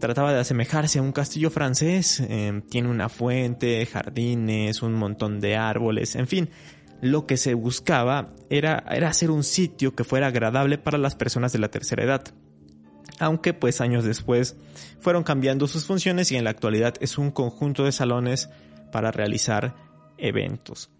trataba 0.00 0.32
de 0.32 0.40
asemejarse 0.40 0.98
a 0.98 1.02
un 1.02 1.12
castillo 1.12 1.50
francés, 1.50 2.20
em, 2.28 2.62
tiene 2.62 2.88
una 2.88 3.08
fuente, 3.08 3.86
jardines, 3.86 4.82
un 4.82 4.94
montón 4.94 5.38
de 5.38 5.56
árboles, 5.56 6.16
en 6.16 6.26
fin, 6.26 6.50
lo 7.00 7.26
que 7.26 7.36
se 7.36 7.54
buscaba 7.54 8.34
era, 8.50 8.84
era 8.90 9.08
hacer 9.08 9.30
un 9.30 9.44
sitio 9.44 9.94
que 9.94 10.04
fuera 10.04 10.28
agradable 10.28 10.78
para 10.78 10.98
las 10.98 11.14
personas 11.14 11.52
de 11.52 11.58
la 11.58 11.70
tercera 11.70 12.04
edad. 12.04 12.24
aunque 13.18 13.52
pues 13.52 13.82
años 13.82 14.04
después 14.04 14.56
fueron 14.98 15.24
cambiando 15.24 15.66
sus 15.66 15.84
funciones 15.84 16.32
y 16.32 16.36
en 16.36 16.44
la 16.44 16.50
actualidad 16.50 16.94
es 17.00 17.18
un 17.18 17.30
conjunto 17.30 17.84
de 17.84 17.92
salones 17.92 18.48
para 18.92 19.10
realizar 19.10 19.74
eventos. 20.16 20.90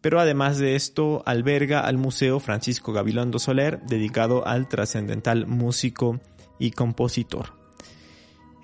Pero 0.00 0.20
además 0.20 0.58
de 0.58 0.76
esto, 0.76 1.22
alberga 1.26 1.80
al 1.80 1.98
Museo 1.98 2.38
Francisco 2.38 2.92
Gabilondo 2.92 3.38
Soler, 3.38 3.80
dedicado 3.88 4.46
al 4.46 4.68
trascendental 4.68 5.46
músico 5.46 6.20
y 6.58 6.70
compositor. 6.70 7.54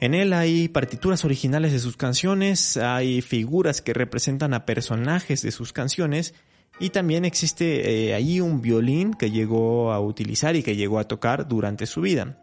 En 0.01 0.15
él 0.15 0.33
hay 0.33 0.69
partituras 0.69 1.25
originales 1.25 1.73
de 1.73 1.79
sus 1.79 1.97
canciones, 1.97 2.77
hay 2.77 3.23
figuras 3.23 3.83
que 3.83 3.93
representan 3.93 4.55
a 4.55 4.67
personajes 4.67 5.43
de 5.43 5.53
sus 5.53 5.73
canciones 5.73 6.35
y 6.79 6.91
también 6.91 7.25
existe 7.25 8.09
eh, 8.09 8.15
ahí 8.15 8.41
un 8.41 8.61
violín 8.61 9.15
que 9.15 9.31
llegó 9.31 9.93
a 9.93 10.01
utilizar 10.01 10.57
y 10.57 10.63
que 10.63 10.77
llegó 10.77 10.99
a 10.99 11.05
tocar 11.05 11.47
durante 11.47 11.87
su 11.87 12.01
vida. 12.01 12.39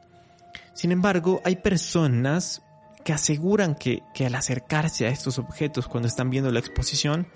Sin 0.73 0.91
embargo, 0.91 1.41
hay 1.43 1.57
personas 1.57 2.61
que 3.03 3.13
aseguran 3.13 3.75
que, 3.75 4.03
que 4.13 4.25
al 4.25 4.35
acercarse 4.35 5.07
a 5.07 5.09
estos 5.09 5.39
objetos 5.39 5.87
cuando 5.87 6.07
están 6.07 6.29
viendo 6.29 6.51
la 6.51 6.59
exposición, 6.59 7.27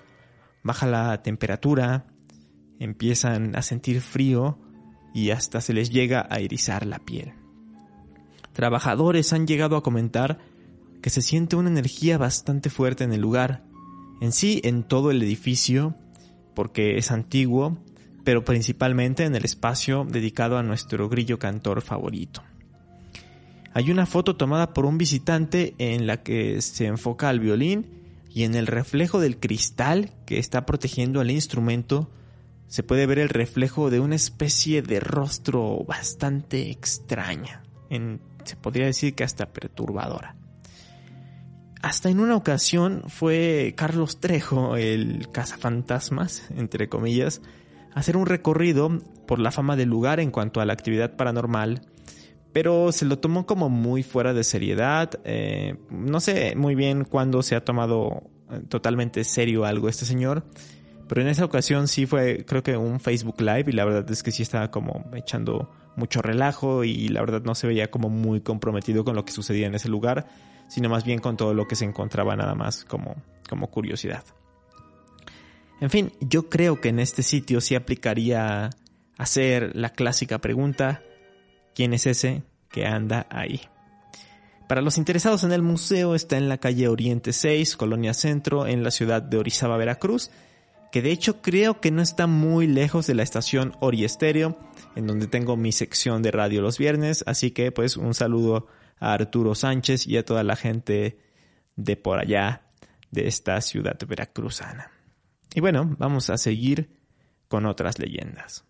baja 0.64 0.88
la 0.88 1.22
temperatura, 1.24 2.06
empiezan 2.80 3.56
a 3.56 3.62
sentir 3.62 4.02
frío 4.02 4.60
y 5.14 5.32
hasta 5.32 5.62
se 5.62 5.74
les 5.74 5.90
llega 5.90 6.28
a 6.30 6.40
erizar 6.40 6.86
la 6.86 7.00
piel. 7.00 7.34
Trabajadores 8.54 9.34
han 9.34 9.48
llegado 9.48 9.76
a 9.76 9.84
comentar 9.84 10.40
que 11.02 11.10
se 11.10 11.22
siente 11.22 11.56
una 11.56 11.70
energía 11.70 12.18
bastante 12.18 12.70
fuerte 12.70 13.04
en 13.04 13.14
el 13.14 13.22
lugar, 13.22 13.64
en 14.22 14.32
sí 14.32 14.62
en 14.64 14.84
todo 14.84 15.12
el 15.12 15.22
edificio, 15.22 15.96
porque 16.54 16.98
es 16.98 17.12
antiguo, 17.12 17.78
pero 18.24 18.44
principalmente 18.44 19.26
en 19.26 19.36
el 19.36 19.46
espacio 19.46 20.06
dedicado 20.10 20.58
a 20.58 20.64
nuestro 20.64 21.10
grillo 21.10 21.40
cantor 21.40 21.82
favorito. 21.82 22.44
Hay 23.74 23.90
una 23.90 24.06
foto 24.06 24.36
tomada 24.36 24.74
por 24.74 24.86
un 24.86 24.98
visitante 24.98 25.74
en 25.80 26.06
la 26.06 26.22
que 26.22 26.62
se 26.62 26.86
enfoca 26.86 27.30
al 27.30 27.40
violín 27.40 27.88
y 28.30 28.44
en 28.44 28.56
el 28.56 28.68
reflejo 28.68 29.20
del 29.20 29.40
cristal 29.40 30.12
que 30.26 30.40
está 30.40 30.66
protegiendo 30.66 31.22
al 31.22 31.32
instrumento 31.32 32.10
se 32.68 32.82
puede 32.82 33.06
ver 33.06 33.20
el 33.20 33.30
reflejo 33.30 33.90
de 33.90 34.00
una 34.00 34.16
especie 34.16 34.82
de 34.82 35.00
rostro 35.00 35.84
bastante 35.88 36.72
extraña, 36.72 37.64
se 38.44 38.56
podría 38.56 38.88
decir 38.88 39.14
que 39.14 39.24
hasta 39.24 39.54
perturbadora. 39.54 40.36
Hasta 41.84 42.10
en 42.10 42.20
una 42.20 42.36
ocasión 42.36 43.04
fue 43.08 43.76
Carlos 43.78 44.20
Trejo, 44.20 44.76
el 44.76 45.30
cazafantasmas, 45.32 46.50
entre 46.58 46.90
comillas, 46.90 47.42
a 47.94 48.00
hacer 48.00 48.18
un 48.18 48.26
recorrido 48.26 48.90
por 49.28 49.38
la 49.38 49.52
fama 49.52 49.76
del 49.76 49.90
lugar 49.90 50.20
en 50.20 50.32
cuanto 50.32 50.62
a 50.62 50.66
la 50.66 50.74
actividad 50.74 51.16
paranormal 51.16 51.94
pero 52.54 52.92
se 52.92 53.06
lo 53.06 53.18
tomó 53.18 53.46
como 53.46 53.68
muy 53.68 54.04
fuera 54.04 54.34
de 54.34 54.44
seriedad. 54.44 55.10
Eh, 55.26 55.76
no 55.90 56.20
sé 56.20 56.56
muy 56.56 56.76
bien 56.76 57.04
cuándo 57.04 57.42
se 57.42 57.56
ha 57.56 57.66
tomado 57.66 58.30
eh, 58.52 58.62
totalmente 58.70 59.24
serio 59.24 59.66
algo 59.66 59.90
este 59.90 60.06
señor, 60.06 60.46
pero 61.10 61.22
en 61.22 61.28
esa 61.28 61.44
ocasión 61.44 61.88
sí 61.88 62.06
fue 62.06 62.46
creo 62.46 62.64
que 62.64 62.78
un 62.78 63.00
Facebook 63.00 63.42
Live 63.42 63.66
y 63.68 63.72
la 63.72 63.86
verdad 63.86 64.10
es 64.10 64.22
que 64.22 64.32
sí 64.32 64.44
estaba 64.44 64.70
como 64.70 65.04
echando 65.16 65.72
mucho 65.96 66.22
relajo 66.22 66.84
y 66.84 67.10
la 67.10 67.22
verdad 67.22 67.42
no 67.44 67.56
se 67.56 67.68
veía 67.68 67.90
como 67.90 68.10
muy 68.10 68.42
comprometido 68.42 69.04
con 69.04 69.16
lo 69.16 69.26
que 69.26 69.32
sucedía 69.32 69.68
en 69.68 69.76
ese 69.76 69.90
lugar, 69.90 70.28
sino 70.74 70.90
más 70.90 71.04
bien 71.04 71.20
con 71.20 71.38
todo 71.38 71.54
lo 71.54 71.68
que 71.68 71.76
se 71.76 71.86
encontraba 71.86 72.36
nada 72.36 72.56
más 72.56 72.84
como, 72.84 73.16
como 73.48 73.70
curiosidad. 73.70 74.24
En 75.80 75.92
fin, 75.92 76.12
yo 76.20 76.50
creo 76.50 76.82
que 76.82 76.90
en 76.90 76.98
este 76.98 77.22
sitio 77.22 77.62
sí 77.62 77.76
aplicaría 77.76 78.72
hacer 79.16 79.76
la 79.76 79.90
clásica 79.90 80.40
pregunta, 80.40 81.04
quién 81.76 81.94
es 81.94 82.08
ese 82.08 82.42
que 82.72 82.88
anda 82.88 83.28
ahí. 83.30 83.62
Para 84.68 84.82
los 84.82 84.98
interesados 84.98 85.44
en 85.44 85.52
el 85.52 85.62
museo 85.62 86.16
está 86.16 86.38
en 86.38 86.50
la 86.50 86.58
calle 86.58 86.88
Oriente 86.88 87.34
6, 87.34 87.78
Colonia 87.78 88.16
Centro, 88.16 88.66
en 88.66 88.84
la 88.84 88.90
ciudad 88.90 89.22
de 89.22 89.38
Orizaba, 89.38 89.78
Veracruz, 89.78 90.32
que 90.92 91.04
de 91.04 91.12
hecho 91.12 91.40
creo 91.44 91.82
que 91.82 91.92
no 91.92 92.02
está 92.02 92.26
muy 92.26 92.66
lejos 92.66 93.06
de 93.06 93.14
la 93.14 93.22
estación 93.22 93.76
Oriesterio, 93.80 94.58
en 94.96 95.06
donde 95.06 95.28
tengo 95.28 95.56
mi 95.56 95.72
sección 95.72 96.24
de 96.24 96.32
radio 96.32 96.64
los 96.64 96.80
viernes, 96.80 97.24
así 97.28 97.52
que 97.52 97.72
pues 97.72 97.96
un 97.96 98.16
saludo 98.16 98.66
a 99.00 99.14
Arturo 99.14 99.56
Sánchez 99.56 100.08
y 100.08 100.18
a 100.18 100.26
toda 100.26 100.44
la 100.44 100.56
gente 100.56 101.20
de 101.76 101.96
por 101.96 102.20
allá 102.20 102.62
de 103.12 103.28
esta 103.28 103.60
ciudad 103.62 103.98
veracruzana. 104.08 104.92
Y 105.54 105.62
bueno, 105.62 105.96
vamos 106.00 106.30
a 106.30 106.38
seguir 106.38 106.90
con 107.48 107.66
otras 107.66 108.00
leyendas. 108.00 108.66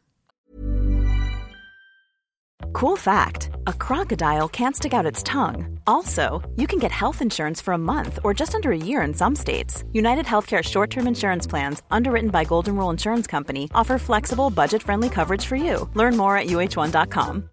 Cool 2.73 2.97
fact 2.97 3.49
a 3.67 3.73
crocodile 3.73 4.49
can't 4.49 4.75
stick 4.75 4.93
out 4.93 5.05
its 5.05 5.21
tongue. 5.23 5.79
Also, 5.85 6.41
you 6.55 6.65
can 6.67 6.79
get 6.79 6.91
health 6.91 7.21
insurance 7.21 7.61
for 7.61 7.73
a 7.73 7.77
month 7.77 8.19
or 8.23 8.33
just 8.33 8.55
under 8.55 8.71
a 8.71 8.77
year 8.77 9.01
in 9.03 9.13
some 9.13 9.35
states. 9.35 9.83
United 9.93 10.25
Healthcare 10.25 10.63
short 10.63 10.89
term 10.89 11.07
insurance 11.07 11.45
plans, 11.47 11.81
underwritten 11.91 12.29
by 12.29 12.43
Golden 12.43 12.75
Rule 12.75 12.89
Insurance 12.89 13.27
Company, 13.27 13.69
offer 13.75 13.97
flexible, 13.97 14.49
budget 14.49 14.81
friendly 14.81 15.09
coverage 15.09 15.45
for 15.45 15.55
you. 15.55 15.87
Learn 15.93 16.17
more 16.17 16.35
at 16.35 16.47
uh1.com. 16.47 17.52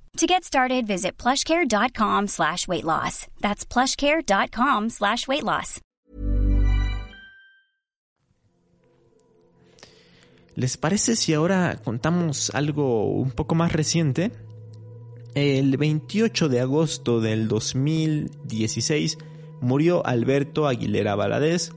To 0.17 0.27
get 0.27 0.43
started, 0.43 0.85
visit 0.87 1.17
plushcare.com 1.17 2.27
slash 2.27 2.67
weight 2.67 2.83
loss. 2.83 3.27
That's 3.41 3.65
plushcare.com 3.65 4.89
slash 4.89 5.27
weight 5.27 5.43
loss. 5.43 5.79
¿Les 10.55 10.77
parece 10.77 11.15
si 11.15 11.33
ahora 11.33 11.79
contamos 11.83 12.51
algo 12.53 13.05
un 13.05 13.31
poco 13.31 13.55
más 13.55 13.71
reciente? 13.71 14.31
El 15.33 15.77
28 15.77 16.49
de 16.49 16.59
agosto 16.59 17.21
del 17.21 17.47
2016 17.47 19.17
murió 19.61 20.05
Alberto 20.05 20.67
Aguilera 20.67 21.15
Valadez, 21.15 21.71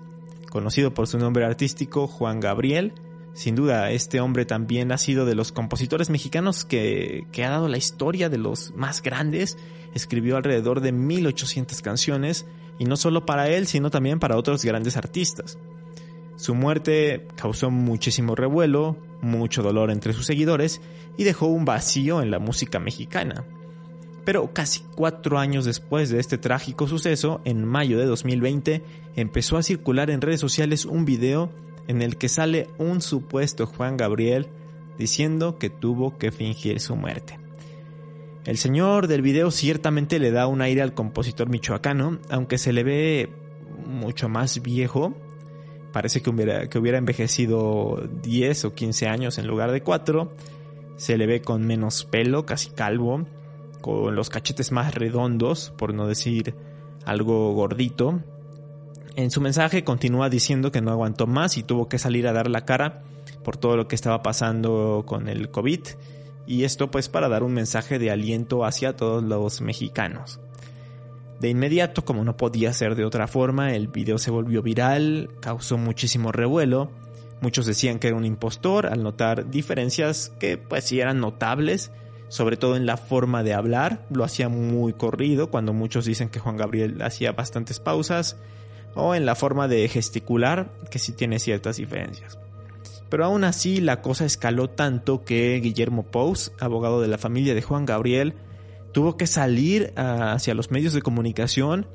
conocido 0.51 0.93
por 0.93 1.07
su 1.07 1.19
nombre 1.19 1.45
artístico 1.45 2.09
Juan 2.09 2.41
Gabriel. 2.41 2.93
Sin 3.35 3.57
duda, 3.57 3.91
este 3.91 4.21
hombre 4.21 4.47
también 4.47 4.93
ha 4.93 4.99
sido 4.99 5.27
de 5.27 5.35
los 5.35 5.53
compositores 5.53 6.09
mexicanos 6.09 6.65
que, 6.65 7.27
que 7.33 7.45
ha 7.45 7.51
dado 7.51 7.69
la 7.69 7.77
historia 7.77 8.29
de 8.29 8.39
los 8.39 8.73
más 8.75 9.03
grandes. 9.03 9.59
Escribió 9.93 10.37
alrededor 10.37 10.81
de 10.81 10.93
1800 10.93 11.83
canciones, 11.83 12.47
y 12.79 12.85
no 12.85 12.97
solo 12.97 13.27
para 13.27 13.49
él, 13.49 13.67
sino 13.67 13.91
también 13.91 14.19
para 14.19 14.37
otros 14.37 14.65
grandes 14.65 14.97
artistas. 14.97 15.59
Su 16.37 16.55
muerte 16.55 17.27
causó 17.37 17.71
muchísimo 17.71 18.35
revuelo, 18.35 18.97
mucho 19.21 19.63
dolor 19.63 19.91
entre 19.91 20.13
sus 20.13 20.27
seguidores 20.27 20.81
y 21.17 21.25
dejó 21.25 21.47
un 21.47 21.65
vacío 21.65 22.23
en 22.23 22.31
la 22.31 22.41
música 22.41 22.81
mexicana. 22.81 23.45
Pero 24.25 24.53
casi 24.53 24.83
cuatro 24.97 25.39
años 25.39 25.65
después 25.65 26.09
de 26.09 26.19
este 26.19 26.39
trágico 26.39 26.89
suceso, 26.89 27.41
en 27.45 27.65
mayo 27.65 27.99
de 27.99 28.07
2020, 28.07 28.83
empezó 29.17 29.59
a 29.59 29.63
circular 29.63 30.11
en 30.11 30.23
redes 30.23 30.41
sociales 30.41 30.87
un 30.87 31.05
video 31.05 31.53
en 31.89 32.03
el 32.03 32.17
que 32.17 32.29
sale 32.29 32.69
un 32.79 33.01
supuesto 33.01 33.67
Juan 33.67 33.97
Gabriel 33.97 34.49
diciendo 34.99 35.59
que 35.59 35.71
tuvo 35.71 36.19
que 36.19 36.31
fingir 36.31 36.81
su 36.81 36.97
muerte. 36.97 37.39
El 38.45 38.59
señor 38.59 39.07
del 39.07 39.23
video 39.23 39.51
ciertamente 39.51 40.19
le 40.19 40.31
da 40.31 40.47
un 40.47 40.61
aire 40.61 40.83
al 40.83 40.95
compositor 40.95 41.49
michoacano, 41.49 42.19
aunque 42.29 42.59
se 42.59 42.73
le 42.73 42.85
ve 42.85 43.31
mucho 43.87 44.29
más 44.29 44.61
viejo 44.63 45.15
parece 45.95 46.23
que 46.23 46.29
hubiera, 46.29 46.69
que 46.69 46.77
hubiera 46.81 46.99
envejecido 46.99 48.03
10 48.23 48.65
o 48.65 48.75
15 48.75 49.07
años 49.07 49.39
en 49.39 49.47
lugar 49.47 49.71
de 49.71 49.81
4. 49.81 50.33
Se 50.97 51.17
le 51.17 51.27
ve 51.27 51.41
con 51.41 51.65
menos 51.65 52.05
pelo, 52.05 52.45
casi 52.45 52.71
calvo, 52.71 53.25
con 53.81 54.17
los 54.17 54.29
cachetes 54.29 54.73
más 54.73 54.93
redondos, 54.93 55.73
por 55.79 55.95
no 55.95 56.09
decir 56.09 56.57
algo 57.07 57.53
gordito. 57.55 58.21
En 59.17 59.31
su 59.31 59.41
mensaje 59.41 59.85
continúa 59.85 60.29
diciendo 60.29 60.73
que 60.73 60.81
no 60.81 60.91
aguantó 60.91 61.29
más 61.29 61.57
y 61.57 61.63
tuvo 61.63 61.89
que 61.89 61.99
salir 61.99 62.27
a 62.27 62.33
dar 62.33 62.51
la 62.51 62.65
cara 62.65 63.05
por 63.45 63.57
todo 63.57 63.77
lo 63.77 63.87
que 63.87 63.95
estaba 63.95 64.23
pasando 64.23 65.05
con 65.07 65.29
el 65.29 65.51
COVID. 65.51 65.81
Y 66.47 66.65
esto 66.65 66.91
pues 66.91 67.09
para 67.09 67.29
dar 67.29 67.45
un 67.45 67.53
mensaje 67.53 67.99
de 68.01 68.11
aliento 68.11 68.65
hacia 68.65 68.97
todos 68.97 69.23
los 69.23 69.61
mexicanos. 69.61 70.41
De 71.41 71.49
inmediato, 71.49 72.05
como 72.05 72.25
no 72.25 72.37
podía 72.37 72.73
ser 72.73 72.97
de 72.97 73.05
otra 73.05 73.29
forma, 73.29 73.75
el 73.75 73.89
video 73.89 74.19
se 74.19 74.31
volvió 74.31 74.63
viral, 74.63 75.31
causó 75.41 75.79
muchísimo 75.79 76.33
revuelo. 76.33 76.91
Muchos 77.41 77.67
decían 77.67 77.99
que 77.99 78.09
era 78.09 78.17
un 78.17 78.25
impostor 78.25 78.87
al 78.87 79.03
notar 79.03 79.49
diferencias 79.49 80.33
que 80.41 80.59
pues 80.59 80.85
sí 80.85 81.01
eran 81.01 81.21
notables, 81.21 81.93
sobre 82.29 82.57
todo 82.57 82.77
en 82.77 82.87
la 82.87 82.97
forma 82.97 83.43
de 83.43 83.55
hablar, 83.55 84.07
lo 84.11 84.25
hacía 84.25 84.49
muy 84.49 84.93
corrido, 84.93 85.51
cuando 85.51 85.73
muchos 85.73 86.05
dicen 86.05 86.31
que 86.31 86.41
Juan 86.41 86.57
Gabriel 86.57 87.01
hacía 87.03 87.33
bastantes 87.33 87.79
pausas. 87.79 88.37
O 88.95 89.15
en 89.15 89.27
la 89.27 89.35
forma 89.35 89.69
de 89.69 89.89
gesticular, 89.89 90.71
que 90.91 90.99
sí 90.99 91.13
tiene 91.13 91.39
ciertas 91.39 91.77
diferencias. 91.77 92.39
Pero 93.09 93.27
aún 93.27 93.45
así 93.45 93.81
la 93.81 94.03
cosa 94.03 94.25
escaló 94.25 94.71
tanto 94.71 95.25
que 95.25 95.61
Guillermo 95.61 96.05
Pous, 96.05 96.53
abogado 96.59 97.01
de 97.01 97.09
la 97.09 97.19
familia 97.19 97.55
de 97.55 97.63
Juan 97.63 97.87
Gabriel, 97.87 98.35
tuvo 98.93 99.17
que 99.17 99.27
salir 99.27 99.93
hacia 99.97 100.55
los 100.55 100.71
medios 100.71 100.95
de 100.95 101.03
comunicación 101.03 101.87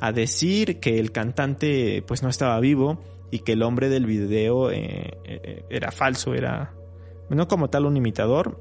a 0.00 0.12
decir 0.12 0.80
que 0.80 0.98
el 0.98 1.12
cantante 1.12 2.02
pues 2.06 2.22
no 2.22 2.28
estaba 2.28 2.58
vivo 2.60 3.02
y 3.30 3.40
que 3.40 3.52
el 3.52 3.62
hombre 3.62 3.88
del 3.88 4.04
video 4.06 4.70
eh, 4.70 5.18
eh, 5.24 5.64
era 5.70 5.90
falso, 5.90 6.34
era 6.34 6.74
no 7.28 7.48
como 7.48 7.70
tal 7.70 7.86
un 7.86 7.96
imitador. 7.96 8.60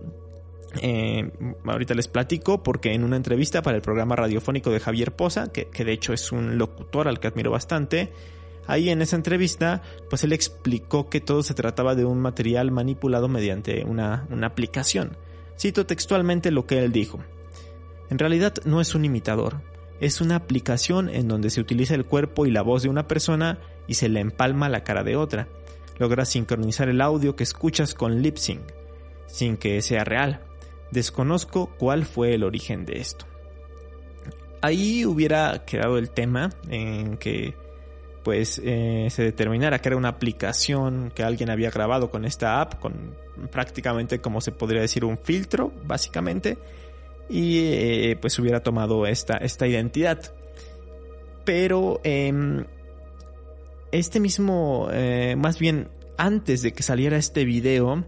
Eh, 0.82 1.30
ahorita 1.66 1.94
les 1.94 2.08
platico 2.08 2.63
porque 2.63 2.94
en 2.94 3.04
una 3.04 3.18
entrevista 3.18 3.62
para 3.62 3.75
el 3.75 3.82
programa 3.82 4.16
radiofónico 4.16 4.72
de 4.72 4.80
Javier 4.80 5.13
Poza, 5.13 5.51
que, 5.51 5.66
de 5.66 5.92
hecho 5.92 6.13
es 6.13 6.32
un 6.32 6.58
locutor 6.58 7.08
al 7.08 7.20
que 7.20 7.28
admiro 7.28 7.51
bastante, 7.51 8.12
Ahí 8.68 8.90
en 8.90 9.01
esa 9.01 9.16
entrevista, 9.16 9.82
pues 10.08 10.24
él 10.24 10.34
explicó 10.34 11.10
que 11.10 11.20
todo 11.20 11.42
se 11.42 11.56
trataba 11.56 11.96
de 11.96 12.06
un 12.06 12.20
material 12.20 12.70
manipulado 12.70 13.28
mediante 13.28 13.84
una, 13.86 14.28
una 14.30 14.48
aplicación. 14.48 15.18
Cito 15.60 15.88
textualmente 15.88 16.51
lo 16.51 16.68
que 16.68 16.78
él 16.78 16.92
dijo. 16.92 17.20
En 18.12 18.20
realidad 18.20 18.54
no 18.63 18.80
es 18.80 18.94
un 18.94 19.04
imitador, 19.04 19.62
es 20.01 20.20
una 20.20 20.36
aplicación 20.36 21.10
en 21.10 21.28
donde 21.28 21.51
se 21.51 21.62
utiliza 21.62 21.94
el 21.96 22.06
cuerpo 22.06 22.46
y 22.46 22.51
la 22.51 22.63
voz 22.63 22.84
de 22.84 22.90
una 22.90 23.08
persona 23.08 23.60
y 23.88 23.94
se 23.94 24.10
le 24.10 24.20
empalma 24.20 24.68
la 24.68 24.84
cara 24.84 25.04
de 25.04 25.16
otra. 25.16 25.48
Logra 26.00 26.25
sincronizar 26.25 26.90
el 26.90 27.01
audio 27.01 27.36
que 27.36 27.44
escuchas 27.44 27.94
con 27.94 28.22
lip 28.22 28.38
sync, 28.38 28.62
sin 29.28 29.58
que 29.58 29.82
sea 29.84 30.04
real. 30.04 30.42
Desconozco 30.91 31.74
cuál 31.77 32.05
fue 32.05 32.33
el 32.33 32.43
origen 32.43 32.86
de 32.86 33.00
esto. 33.00 33.25
Ahí 34.62 35.05
hubiera 35.05 35.65
quedado 35.65 35.98
el 35.98 36.12
tema 36.12 36.51
en 36.69 37.17
que 37.17 37.55
pues 38.24 38.62
eh, 38.63 39.07
se 39.10 39.24
determinara 39.24 39.79
que 39.79 39.89
era 39.89 39.98
una 39.98 40.10
aplicación 40.10 41.12
que 41.15 41.24
alguien 41.24 41.50
había 41.50 41.71
grabado 41.71 42.10
con 42.10 42.25
esta 42.25 42.62
app, 42.62 42.79
con 42.79 43.15
prácticamente 43.51 44.19
como 44.19 44.41
se 44.41 44.51
podría 44.51 44.81
decir 44.81 45.05
un 45.05 45.17
filtro, 45.17 45.71
básicamente, 45.86 46.57
y 47.29 47.60
eh, 47.60 48.17
pues 48.21 48.38
hubiera 48.38 48.62
tomado 48.62 49.07
esta, 49.07 49.38
esta 49.38 49.67
identidad. 49.67 50.33
Pero 51.45 52.00
em, 52.03 52.65
este 53.91 54.19
mismo, 54.19 54.89
eh, 54.91 55.36
más 55.38 55.57
bien 55.57 55.89
antes 56.17 56.62
de 56.62 56.74
que 56.74 56.83
saliera 56.83 57.17
este 57.17 57.45
video, 57.45 58.05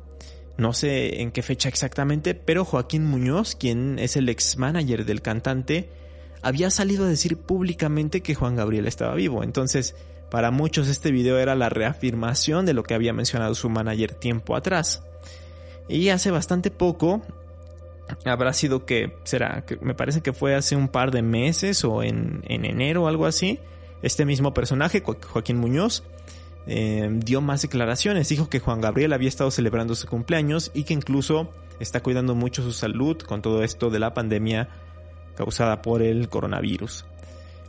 no 0.57 0.73
sé 0.73 1.21
en 1.21 1.31
qué 1.31 1.41
fecha 1.41 1.69
exactamente, 1.69 2.35
pero 2.35 2.65
Joaquín 2.65 3.05
Muñoz, 3.05 3.55
quien 3.55 3.97
es 3.99 4.15
el 4.15 4.29
ex 4.29 4.57
manager 4.57 5.05
del 5.05 5.21
cantante, 5.21 5.89
había 6.41 6.69
salido 6.69 7.05
a 7.05 7.09
decir 7.09 7.37
públicamente 7.37 8.21
que 8.21 8.35
Juan 8.35 8.55
Gabriel 8.55 8.85
estaba 8.85 9.15
vivo. 9.15 9.43
Entonces, 9.43 9.95
para 10.29 10.51
muchos 10.51 10.87
este 10.87 11.11
video 11.11 11.39
era 11.39 11.55
la 11.55 11.69
reafirmación 11.69 12.65
de 12.65 12.73
lo 12.73 12.83
que 12.83 12.93
había 12.93 13.13
mencionado 13.13 13.55
su 13.55 13.69
manager 13.69 14.13
tiempo 14.13 14.55
atrás. 14.55 15.03
Y 15.87 16.09
hace 16.09 16.31
bastante 16.31 16.69
poco, 16.71 17.21
habrá 18.25 18.53
sido 18.53 18.85
que, 18.85 19.15
será, 19.23 19.63
que 19.65 19.77
me 19.77 19.95
parece 19.95 20.21
que 20.21 20.33
fue 20.33 20.55
hace 20.55 20.75
un 20.75 20.87
par 20.87 21.11
de 21.11 21.21
meses 21.21 21.83
o 21.83 22.03
en, 22.03 22.43
enero 22.47 23.03
o 23.03 23.07
algo 23.07 23.25
así, 23.25 23.59
este 24.01 24.25
mismo 24.25 24.53
personaje, 24.53 25.01
Joaquín 25.01 25.57
Muñoz, 25.57 26.03
eh, 26.67 27.09
dio 27.11 27.41
más 27.41 27.61
declaraciones. 27.61 28.29
Dijo 28.29 28.49
que 28.49 28.59
Juan 28.59 28.81
Gabriel 28.81 29.13
había 29.13 29.29
estado 29.29 29.51
celebrando 29.51 29.95
su 29.95 30.07
cumpleaños 30.07 30.71
y 30.73 30.83
que 30.83 30.93
incluso 30.93 31.49
está 31.79 32.01
cuidando 32.01 32.35
mucho 32.35 32.63
su 32.63 32.73
salud 32.73 33.17
con 33.17 33.41
todo 33.41 33.63
esto 33.63 33.89
de 33.89 33.99
la 33.99 34.13
pandemia 34.13 34.69
causada 35.35 35.81
por 35.81 36.01
el 36.01 36.29
coronavirus. 36.29 37.05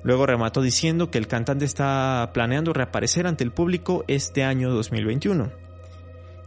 Luego 0.03 0.27
remató 0.27 0.61
diciendo 0.61 1.11
que 1.11 1.19
el 1.19 1.27
cantante 1.27 1.65
está 1.65 2.31
planeando 2.35 2.75
reaparecer 2.75 3.27
ante 3.27 3.43
el 3.43 3.53
público 3.53 4.05
este 4.07 4.45
año 4.45 4.71
2021. 4.71 5.51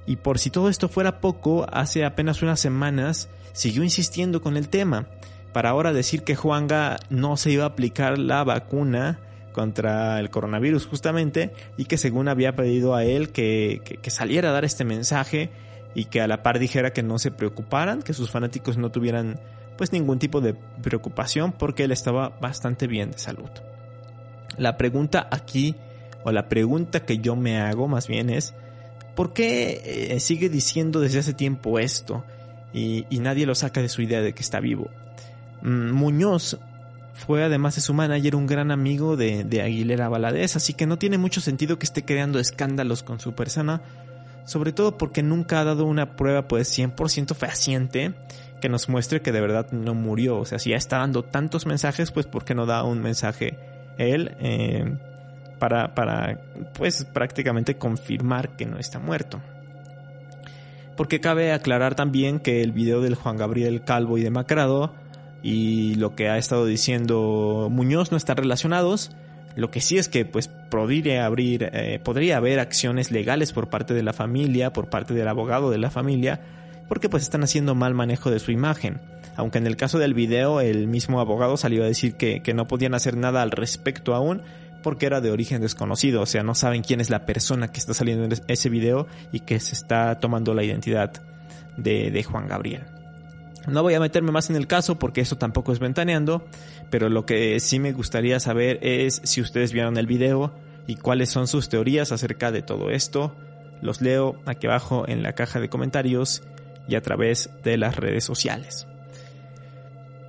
Y 0.06 0.18
por 0.18 0.38
si 0.40 0.52
todo 0.52 0.70
esto 0.70 0.88
fuera 0.88 1.20
poco, 1.20 1.66
hace 1.72 2.06
apenas 2.06 2.42
unas 2.44 2.60
semanas 2.60 3.30
siguió 3.54 3.84
insistiendo 3.84 4.42
con 4.42 4.58
el 4.58 4.70
tema, 4.70 5.08
para 5.54 5.72
ahora 5.72 5.92
decir 5.92 6.24
que 6.24 6.36
Juanga 6.36 6.98
no 7.10 7.36
se 7.36 7.50
iba 7.50 7.64
a 7.64 7.68
aplicar 7.68 8.20
la 8.20 8.44
vacuna 8.44 9.20
contra 9.58 10.20
el 10.20 10.30
coronavirus 10.30 10.86
justamente 10.86 11.52
y 11.78 11.86
que 11.86 11.98
según 11.98 12.28
había 12.28 12.56
pedido 12.56 12.94
a 12.94 13.04
él 13.04 13.30
que, 13.30 13.82
saliera 14.06 14.50
a 14.50 14.52
dar 14.52 14.66
este 14.66 14.86
mensaje 14.86 15.50
y 15.96 16.06
que 16.06 16.22
a 16.22 16.28
la 16.28 16.44
par 16.44 16.60
dijera 16.60 16.94
que 16.94 17.02
no 17.02 17.18
se 17.18 17.32
preocuparan, 17.32 18.04
que 18.04 18.14
sus 18.14 18.30
fanáticos 18.30 18.78
no 18.78 18.92
tuvieran 18.92 19.40
pues 19.76 19.92
ningún 19.94 20.20
tipo 20.20 20.42
de 20.42 20.54
preocupación 20.54 21.54
porque 21.54 21.86
él 21.86 21.92
estaba 21.92 22.38
bastante 22.40 22.86
bien 22.86 23.10
de 23.10 23.18
salud. 23.18 23.50
La 24.60 24.78
pregunta 24.78 25.28
aquí, 25.32 25.74
o 26.24 26.32
la 26.32 26.50
pregunta 26.50 27.04
que 27.04 27.18
yo 27.18 27.36
me 27.36 27.60
hago 27.60 27.88
más 27.88 28.08
bien 28.08 28.30
es, 28.30 28.54
¿por 29.16 29.34
qué 29.34 30.12
eh, 30.12 30.20
sigue 30.20 30.50
diciendo 30.50 31.00
desde 31.00 31.18
hace 31.18 31.34
tiempo 31.34 31.80
esto 31.80 32.24
y, 32.74 33.08
nadie 33.10 33.48
lo 33.48 33.56
saca 33.56 33.82
de 33.82 33.90
su 33.90 34.04
idea 34.04 34.22
de 34.22 34.34
que 34.34 34.44
está 34.44 34.60
vivo? 34.60 34.92
Mm, 35.64 35.94
Muñoz 35.94 36.60
fue 37.26 37.44
además 37.44 37.76
de 37.76 37.82
su 37.82 37.94
manager 37.94 38.36
un 38.36 38.48
gran 38.48 38.72
amigo 38.72 39.18
de, 39.18 39.44
de 39.44 39.62
Aguilera 39.62 40.08
Valadez, 40.08 40.56
así 40.56 40.74
que 40.74 40.86
no 40.86 40.98
tiene 40.98 41.18
mucho 41.18 41.42
sentido 41.42 41.80
que 41.80 41.86
esté 41.86 42.06
creando 42.06 42.40
escándalos 42.40 43.04
con 43.04 43.20
su 43.20 43.34
persona, 43.34 43.82
sobre 44.46 44.72
todo 44.72 44.98
porque 44.98 45.24
nunca 45.24 45.60
ha 45.60 45.64
dado 45.66 45.86
una 45.86 46.16
prueba 46.16 46.48
pues 46.48 46.78
100% 46.78 47.36
fehaciente 47.36 48.14
que 48.62 48.70
nos 48.70 48.88
muestre 48.90 49.22
que 49.22 49.32
de 49.32 49.42
verdad 49.42 49.72
no 49.72 49.94
murió. 49.94 50.38
O 50.38 50.46
sea, 50.46 50.60
si 50.60 50.72
ya 50.72 50.78
está 50.78 51.00
dando 51.00 51.24
tantos 51.24 51.66
mensajes, 51.66 52.12
pues 52.12 52.28
¿por 52.28 52.46
qué 52.46 52.56
no 52.56 52.66
da 52.66 52.84
un 52.84 53.02
mensaje 53.02 53.58
él 53.98 54.36
eh, 54.40 54.98
para, 55.60 55.96
para, 55.96 56.40
pues 56.74 57.06
prácticamente 57.06 57.78
confirmar 57.78 58.56
que 58.56 58.66
no 58.66 58.78
está 58.78 59.00
muerto? 59.00 59.42
Porque 60.96 61.20
cabe 61.20 61.52
aclarar 61.52 61.96
también 61.96 62.40
que 62.40 62.62
el 62.62 62.72
video 62.72 63.02
del 63.02 63.16
Juan 63.16 63.38
Gabriel 63.38 63.84
Calvo 63.84 64.18
y 64.18 64.24
demacrado 64.24 64.96
y 65.44 65.96
lo 65.96 66.16
que 66.16 66.30
ha 66.30 66.38
estado 66.38 66.66
diciendo 66.66 67.70
Muñoz 67.72 68.12
no 68.12 68.18
están 68.18 68.38
relacionados. 68.38 69.12
Lo 69.56 69.72
que 69.72 69.82
sí 69.82 69.98
es 69.98 70.08
que 70.08 70.26
pues 70.26 70.48
podría 70.48 71.26
abrir, 71.26 71.70
eh, 71.74 72.00
podría 72.04 72.38
haber 72.38 72.60
acciones 72.60 73.12
legales 73.12 73.54
por 73.54 73.70
parte 73.70 73.94
de 73.94 74.04
la 74.04 74.14
familia, 74.14 74.72
por 74.72 74.90
parte 74.90 75.14
del 75.14 75.28
abogado 75.28 75.72
de 75.72 75.80
la 75.80 75.90
familia, 75.90 76.42
porque 76.88 77.10
pues 77.10 77.24
están 77.24 77.44
haciendo 77.44 77.74
mal 77.74 77.94
manejo 77.94 78.30
de 78.30 78.40
su 78.40 78.52
imagen. 78.52 79.02
Aunque 79.36 79.58
en 79.58 79.68
el 79.68 79.76
caso 79.76 80.00
del 80.00 80.14
video 80.14 80.62
el 80.62 80.88
mismo 80.88 81.20
abogado 81.20 81.58
salió 81.58 81.84
a 81.84 81.88
decir 81.88 82.16
que, 82.16 82.42
no 82.54 82.68
podían 82.68 82.94
hacer 82.94 83.18
nada 83.18 83.42
al 83.42 83.52
respecto 83.52 84.16
aún 84.16 84.42
porque 84.84 85.06
era 85.06 85.22
de 85.22 85.32
origen 85.32 85.62
desconocido, 85.62 86.22
o 86.22 86.26
sea, 86.26 86.44
no 86.44 86.56
saben 86.56 86.82
quién 86.82 87.02
es 87.02 87.10
la 87.10 87.26
persona 87.26 87.68
que 87.68 87.80
está 87.80 87.94
saliendo 87.94 88.26
en 88.26 88.34
ese 88.48 88.70
video 88.70 89.08
y 89.32 89.42
que 89.42 89.60
se 89.60 89.74
está 89.74 90.20
tomando 90.20 90.54
la 90.54 90.64
identidad 90.64 91.14
de, 91.78 92.10
de 92.10 92.24
Juan 92.24 92.48
Gabriel. 92.48 92.97
No 93.68 93.84
voy 93.84 93.94
a 93.96 94.00
meterme 94.00 94.32
más 94.32 94.50
en 94.50 94.56
el 94.56 94.66
caso 94.66 94.98
porque 94.98 95.22
eso 95.22 95.38
tampoco 95.38 95.74
es 95.74 95.80
ventaneando, 95.80 96.46
pero 96.90 97.10
lo 97.10 97.26
que 97.26 97.60
sí 97.60 97.80
me 97.80 97.92
gustaría 97.92 98.40
saber 98.40 98.80
es 98.82 99.22
si 99.26 99.42
ustedes 99.42 99.74
vieron 99.74 99.98
el 99.98 100.08
video 100.08 100.54
y 100.88 100.96
cuáles 100.96 101.30
son 101.30 101.48
sus 101.48 101.68
teorías 101.68 102.14
acerca 102.14 102.52
de 102.52 102.62
todo 102.62 102.90
esto. 102.90 103.36
Los 103.82 104.02
leo 104.02 104.38
aquí 104.46 104.68
abajo 104.68 105.04
en 105.08 105.22
la 105.22 105.34
caja 105.34 105.60
de 105.60 105.70
comentarios 105.70 106.44
y 106.88 106.96
a 106.96 107.02
través 107.02 107.50
de 107.64 107.78
las 107.78 107.98
redes 107.98 108.24
sociales. 108.24 108.88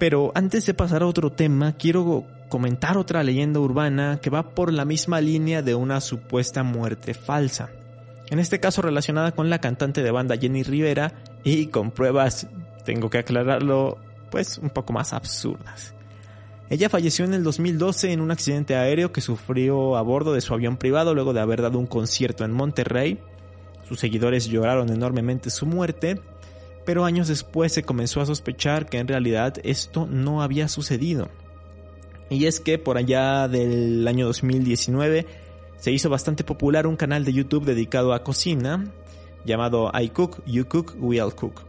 Pero 0.00 0.32
antes 0.34 0.66
de 0.66 0.74
pasar 0.74 1.02
a 1.02 1.06
otro 1.06 1.30
tema, 1.30 1.72
quiero 1.72 2.26
comentar 2.48 2.98
otra 2.98 3.22
leyenda 3.22 3.60
urbana 3.60 4.18
que 4.20 4.30
va 4.30 4.50
por 4.50 4.72
la 4.72 4.84
misma 4.84 5.20
línea 5.20 5.62
de 5.62 5.76
una 5.76 6.00
supuesta 6.00 6.64
muerte 6.64 7.14
falsa. 7.14 7.70
En 8.30 8.40
este 8.40 8.58
caso 8.58 8.82
relacionada 8.82 9.32
con 9.32 9.48
la 9.48 9.60
cantante 9.60 10.02
de 10.02 10.10
banda 10.10 10.36
Jenny 10.36 10.62
Rivera 10.62 11.14
y 11.44 11.66
con 11.66 11.90
pruebas, 11.90 12.46
tengo 12.88 13.10
que 13.10 13.18
aclararlo, 13.18 13.98
pues 14.30 14.56
un 14.56 14.70
poco 14.70 14.94
más 14.94 15.12
absurdas. 15.12 15.92
Ella 16.70 16.88
falleció 16.88 17.26
en 17.26 17.34
el 17.34 17.44
2012 17.44 18.12
en 18.14 18.22
un 18.22 18.30
accidente 18.30 18.76
aéreo 18.76 19.12
que 19.12 19.20
sufrió 19.20 19.98
a 19.98 20.00
bordo 20.00 20.32
de 20.32 20.40
su 20.40 20.54
avión 20.54 20.78
privado 20.78 21.14
luego 21.14 21.34
de 21.34 21.40
haber 21.40 21.60
dado 21.60 21.78
un 21.78 21.86
concierto 21.86 22.46
en 22.46 22.52
Monterrey. 22.52 23.18
Sus 23.86 24.00
seguidores 24.00 24.46
lloraron 24.46 24.88
enormemente 24.88 25.50
su 25.50 25.66
muerte 25.66 26.18
pero 26.88 27.04
años 27.04 27.28
después 27.28 27.70
se 27.70 27.82
comenzó 27.82 28.22
a 28.22 28.24
sospechar 28.24 28.88
que 28.88 28.96
en 28.96 29.08
realidad 29.08 29.56
esto 29.62 30.06
no 30.06 30.40
había 30.40 30.68
sucedido. 30.68 31.28
Y 32.30 32.46
es 32.46 32.60
que 32.60 32.78
por 32.78 32.96
allá 32.96 33.46
del 33.46 34.08
año 34.08 34.24
2019 34.24 35.26
se 35.76 35.92
hizo 35.92 36.08
bastante 36.08 36.44
popular 36.44 36.86
un 36.86 36.96
canal 36.96 37.26
de 37.26 37.34
YouTube 37.34 37.66
dedicado 37.66 38.14
a 38.14 38.24
cocina 38.24 38.86
llamado 39.44 39.92
I 39.92 40.08
Cook, 40.08 40.42
You 40.46 40.66
Cook, 40.66 40.94
We'll 40.98 41.34
Cook. 41.34 41.60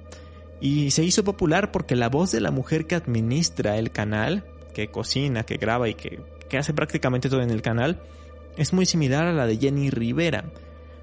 Y 0.62 0.92
se 0.92 1.04
hizo 1.04 1.24
popular 1.24 1.72
porque 1.72 1.96
la 1.96 2.10
voz 2.10 2.32
de 2.32 2.42
la 2.42 2.52
mujer 2.52 2.86
que 2.86 2.96
administra 2.96 3.78
el 3.78 3.92
canal, 3.92 4.44
que 4.74 4.90
cocina, 4.90 5.44
que 5.44 5.58
graba 5.58 5.88
y 5.88 5.94
que, 5.94 6.20
que 6.50 6.58
hace 6.58 6.74
prácticamente 6.74 7.30
todo 7.30 7.42
en 7.42 7.52
el 7.52 7.62
canal, 7.62 8.02
es 8.58 8.74
muy 8.74 8.86
similar 8.86 9.26
a 9.26 9.34
la 9.34 9.48
de 9.48 9.58
Jenny 9.58 9.90
Rivera. 9.90 10.46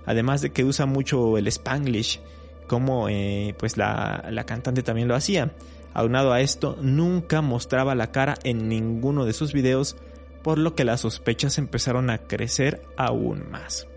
Además 0.05 0.40
de 0.40 0.51
que 0.51 0.64
usa 0.64 0.87
mucho 0.87 1.38
el 1.38 1.47
spanglish 1.49 2.21
como 2.66 3.09
eh, 3.09 3.55
pues 3.59 3.77
la, 3.77 4.27
la 4.31 4.45
cantante 4.45 4.83
también 4.83 5.09
lo 5.09 5.14
hacía. 5.14 5.53
Aunado 5.95 6.33
a 6.33 6.40
esto, 6.40 6.77
nunca 6.81 7.40
mostraba 7.40 7.95
la 7.95 8.12
cara 8.12 8.35
en 8.45 8.69
ninguno 8.69 9.25
de 9.25 9.33
sus 9.33 9.53
videos 9.53 9.97
por 10.42 10.59
lo 10.59 10.75
que 10.75 10.85
las 10.85 11.01
sospechas 11.01 11.59
empezaron 11.59 12.11
a 12.11 12.19
crecer 12.19 12.83
aún 12.97 13.51
más. 13.51 13.88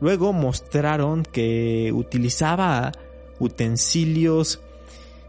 Luego 0.00 0.32
mostraron 0.32 1.24
que 1.24 1.90
utilizaba 1.92 2.92
utensilios 3.38 4.60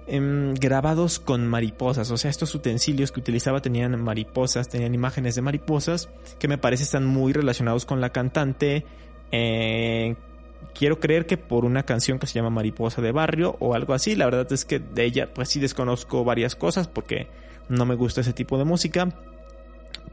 em, 0.08 0.54
grabados 0.54 1.20
con 1.20 1.48
mariposas. 1.48 2.12
O 2.12 2.18
sea, 2.18 2.32
estos 2.32 2.54
utensilios 2.56 3.12
que 3.12 3.20
utilizaba 3.20 3.62
tenían 3.62 4.02
mariposas, 4.02 4.70
tenían 4.70 4.94
imágenes 4.94 5.36
de 5.36 5.42
mariposas 5.42 6.10
que 6.40 6.48
me 6.48 6.58
parece 6.58 6.84
están 6.84 7.06
muy 7.06 7.34
relacionados 7.34 7.86
con 7.86 8.02
la 8.02 8.10
cantante. 8.10 8.86
Eh, 9.32 10.16
quiero 10.74 11.00
creer 11.00 11.26
que 11.26 11.38
por 11.38 11.66
una 11.66 11.84
canción 11.84 12.20
que 12.20 12.28
se 12.28 12.34
llama 12.34 12.50
Mariposa 12.50 13.02
de 13.02 13.12
Barrio 13.12 13.56
o 13.60 13.74
algo 13.76 13.94
así. 13.94 14.16
La 14.16 14.26
verdad 14.26 14.52
es 14.52 14.66
que 14.66 14.80
de 14.80 15.06
ella 15.06 15.34
pues 15.34 15.50
sí 15.50 15.60
desconozco 15.60 16.24
varias 16.24 16.56
cosas 16.56 16.88
porque 16.88 17.28
no 17.68 17.86
me 17.86 17.96
gusta 17.96 18.22
ese 18.22 18.34
tipo 18.34 18.58
de 18.58 18.66
música. 18.66 19.10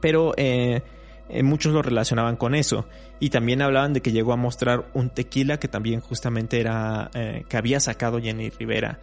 Pero 0.01 0.35
eh, 0.37 0.83
eh, 1.29 1.43
muchos 1.43 1.73
lo 1.73 1.83
relacionaban 1.83 2.37
con 2.37 2.55
eso. 2.55 2.87
Y 3.19 3.31
también 3.31 3.63
hablaban 3.63 3.93
de 3.93 4.03
que 4.03 4.13
llegó 4.13 4.33
a 4.33 4.37
mostrar 4.37 4.87
un 4.95 5.11
tequila 5.11 5.59
que 5.59 5.69
también 5.69 6.01
justamente 6.01 6.61
era 6.61 7.11
eh, 7.15 7.45
que 7.49 7.57
había 7.57 7.81
sacado 7.81 8.21
Jenny 8.21 8.51
Rivera. 8.51 9.01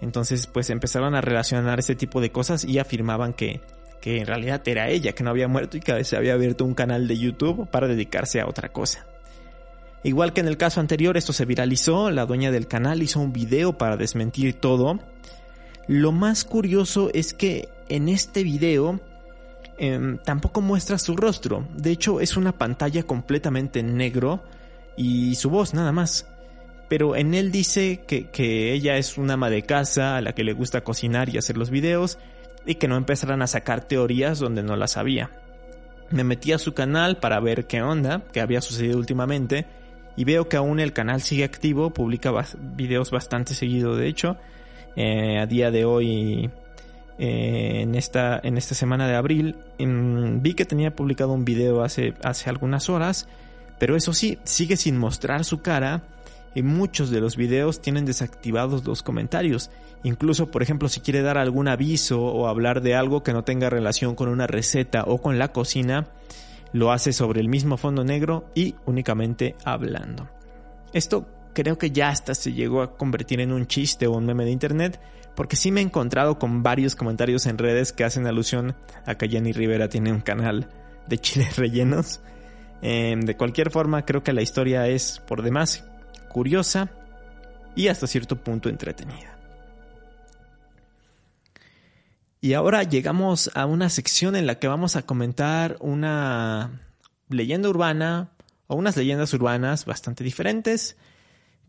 Entonces 0.00 0.46
pues 0.46 0.70
empezaron 0.70 1.14
a 1.14 1.20
relacionar 1.20 1.78
ese 1.78 1.94
tipo 1.94 2.20
de 2.20 2.30
cosas 2.30 2.64
y 2.64 2.78
afirmaban 2.78 3.32
que, 3.32 3.60
que 4.00 4.18
en 4.18 4.26
realidad 4.26 4.60
era 4.66 4.88
ella, 4.88 5.12
que 5.12 5.24
no 5.24 5.30
había 5.30 5.48
muerto 5.48 5.76
y 5.76 5.80
que 5.80 6.04
se 6.04 6.16
había 6.16 6.34
abierto 6.34 6.64
un 6.64 6.74
canal 6.74 7.08
de 7.08 7.16
YouTube 7.16 7.68
para 7.70 7.86
dedicarse 7.86 8.40
a 8.40 8.46
otra 8.46 8.70
cosa. 8.70 9.06
Igual 10.02 10.34
que 10.34 10.42
en 10.42 10.48
el 10.48 10.58
caso 10.58 10.80
anterior, 10.80 11.16
esto 11.16 11.32
se 11.32 11.46
viralizó, 11.46 12.10
la 12.10 12.26
dueña 12.26 12.50
del 12.50 12.66
canal 12.66 13.02
hizo 13.02 13.20
un 13.20 13.32
video 13.32 13.78
para 13.78 13.96
desmentir 13.96 14.52
todo. 14.52 14.98
Lo 15.86 16.12
más 16.12 16.44
curioso 16.44 17.10
es 17.14 17.32
que 17.32 17.70
en 17.88 18.10
este 18.10 18.42
video 18.42 19.00
Em, 19.76 20.18
tampoco 20.18 20.60
muestra 20.60 20.98
su 20.98 21.16
rostro. 21.16 21.66
De 21.76 21.90
hecho, 21.90 22.20
es 22.20 22.36
una 22.36 22.52
pantalla 22.52 23.02
completamente 23.02 23.82
negro 23.82 24.42
y 24.96 25.34
su 25.34 25.50
voz 25.50 25.74
nada 25.74 25.92
más. 25.92 26.28
Pero 26.88 27.16
en 27.16 27.34
él 27.34 27.50
dice 27.50 28.02
que, 28.06 28.28
que, 28.30 28.72
ella 28.72 28.96
es 28.96 29.18
una 29.18 29.34
ama 29.34 29.50
de 29.50 29.62
casa 29.62 30.16
a 30.16 30.20
la 30.20 30.32
que 30.32 30.44
le 30.44 30.52
gusta 30.52 30.82
cocinar 30.82 31.28
y 31.28 31.38
hacer 31.38 31.56
los 31.56 31.70
videos 31.70 32.18
y 32.66 32.76
que 32.76 32.88
no 32.88 32.96
empezarán 32.96 33.42
a 33.42 33.46
sacar 33.46 33.82
teorías 33.82 34.38
donde 34.38 34.62
no 34.62 34.76
las 34.76 34.96
había. 34.96 35.30
Me 36.10 36.22
metí 36.22 36.52
a 36.52 36.58
su 36.58 36.74
canal 36.74 37.16
para 37.16 37.40
ver 37.40 37.66
qué 37.66 37.82
onda, 37.82 38.22
qué 38.32 38.40
había 38.40 38.60
sucedido 38.60 38.98
últimamente 38.98 39.66
y 40.16 40.24
veo 40.24 40.48
que 40.48 40.56
aún 40.56 40.78
el 40.78 40.92
canal 40.92 41.20
sigue 41.20 41.44
activo, 41.44 41.90
publica 41.90 42.30
videos 42.58 43.10
bastante 43.10 43.54
seguido 43.54 43.96
de 43.96 44.06
hecho. 44.06 44.36
Eh, 44.96 45.40
a 45.40 45.46
día 45.46 45.72
de 45.72 45.84
hoy 45.84 46.50
eh, 47.18 47.80
en, 47.82 47.94
esta, 47.94 48.40
en 48.42 48.56
esta 48.56 48.74
semana 48.74 49.06
de 49.06 49.14
abril. 49.14 49.56
vi 49.78 50.54
que 50.54 50.64
tenía 50.64 50.94
publicado 50.94 51.32
un 51.32 51.44
video 51.44 51.82
hace, 51.82 52.14
hace 52.22 52.50
algunas 52.50 52.88
horas, 52.88 53.28
pero 53.78 53.96
eso 53.96 54.12
sí, 54.12 54.38
sigue 54.44 54.76
sin 54.76 54.98
mostrar 54.98 55.44
su 55.44 55.60
cara 55.62 56.02
y 56.54 56.62
muchos 56.62 57.10
de 57.10 57.20
los 57.20 57.36
videos 57.36 57.80
tienen 57.80 58.04
desactivados 58.04 58.84
los 58.84 59.02
comentarios. 59.02 59.70
Incluso, 60.02 60.50
por 60.50 60.62
ejemplo, 60.62 60.88
si 60.88 61.00
quiere 61.00 61.22
dar 61.22 61.38
algún 61.38 61.68
aviso 61.68 62.22
o 62.22 62.46
hablar 62.46 62.82
de 62.82 62.94
algo 62.94 63.22
que 63.22 63.32
no 63.32 63.44
tenga 63.44 63.70
relación 63.70 64.14
con 64.14 64.28
una 64.28 64.46
receta 64.46 65.04
o 65.06 65.18
con 65.18 65.38
la 65.38 65.52
cocina, 65.52 66.06
lo 66.72 66.92
hace 66.92 67.12
sobre 67.12 67.40
el 67.40 67.48
mismo 67.48 67.76
fondo 67.76 68.04
negro 68.04 68.50
y 68.54 68.74
únicamente 68.86 69.56
hablando. 69.64 70.28
Esto 70.92 71.26
creo 71.54 71.78
que 71.78 71.90
ya 71.90 72.08
hasta 72.08 72.34
se 72.34 72.52
llegó 72.52 72.82
a 72.82 72.96
convertir 72.96 73.40
en 73.40 73.52
un 73.52 73.66
chiste 73.66 74.06
o 74.06 74.12
un 74.12 74.26
meme 74.26 74.44
de 74.44 74.50
internet, 74.50 75.00
porque 75.34 75.56
sí 75.56 75.72
me 75.72 75.80
he 75.80 75.84
encontrado 75.84 76.38
con 76.38 76.62
varios 76.62 76.94
comentarios 76.96 77.46
en 77.46 77.58
redes 77.58 77.92
que 77.92 78.04
hacen 78.04 78.26
alusión 78.26 78.76
a 79.06 79.16
que 79.16 79.28
Jenny 79.28 79.52
Rivera 79.52 79.88
tiene 79.88 80.12
un 80.12 80.20
canal 80.20 80.68
de 81.06 81.18
chiles 81.18 81.56
rellenos. 81.56 82.20
Em, 82.82 83.20
de 83.20 83.36
cualquier 83.36 83.70
forma, 83.70 84.04
creo 84.04 84.22
que 84.22 84.32
la 84.32 84.42
historia 84.42 84.86
es 84.88 85.20
por 85.26 85.42
demás 85.42 85.84
curiosa 86.28 86.90
y 87.74 87.88
hasta 87.88 88.06
cierto 88.06 88.36
punto 88.36 88.68
entretenida. 88.68 89.38
Y 92.40 92.52
ahora 92.52 92.82
llegamos 92.82 93.50
a 93.54 93.64
una 93.64 93.88
sección 93.88 94.36
en 94.36 94.46
la 94.46 94.58
que 94.58 94.68
vamos 94.68 94.96
a 94.96 95.02
comentar 95.02 95.78
una 95.80 96.82
leyenda 97.30 97.70
urbana 97.70 98.32
o 98.66 98.76
unas 98.76 98.96
leyendas 98.98 99.32
urbanas 99.32 99.86
bastante 99.86 100.22
diferentes 100.24 100.98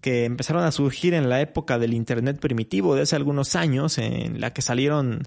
que 0.05 0.25
empezaron 0.25 0.63
a 0.63 0.71
surgir 0.71 1.15
en 1.15 1.29
la 1.29 1.41
época 1.41 1.79
del 1.79 1.95
Internet 1.95 2.37
primitivo 2.39 2.93
de 2.93 3.01
hace 3.01 3.15
algunos 3.15 3.55
años, 3.55 3.97
en 3.97 4.39
la 4.39 4.53
que 4.53 4.61
salieron 4.61 5.23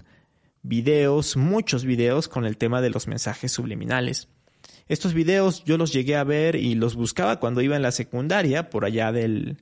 videos, 0.61 1.35
muchos 1.35 1.83
videos 1.83 2.29
con 2.29 2.45
el 2.45 2.55
tema 2.55 2.79
de 2.79 2.89
los 2.89 3.05
mensajes 3.05 3.51
subliminales. 3.51 4.29
Estos 4.87 5.13
videos 5.13 5.65
yo 5.65 5.77
los 5.77 5.91
llegué 5.91 6.15
a 6.15 6.23
ver 6.23 6.55
y 6.55 6.75
los 6.75 6.95
buscaba 6.95 7.41
cuando 7.41 7.61
iba 7.61 7.75
en 7.75 7.81
la 7.81 7.91
secundaria, 7.91 8.69
por 8.69 8.85
allá 8.85 9.11
del, 9.11 9.57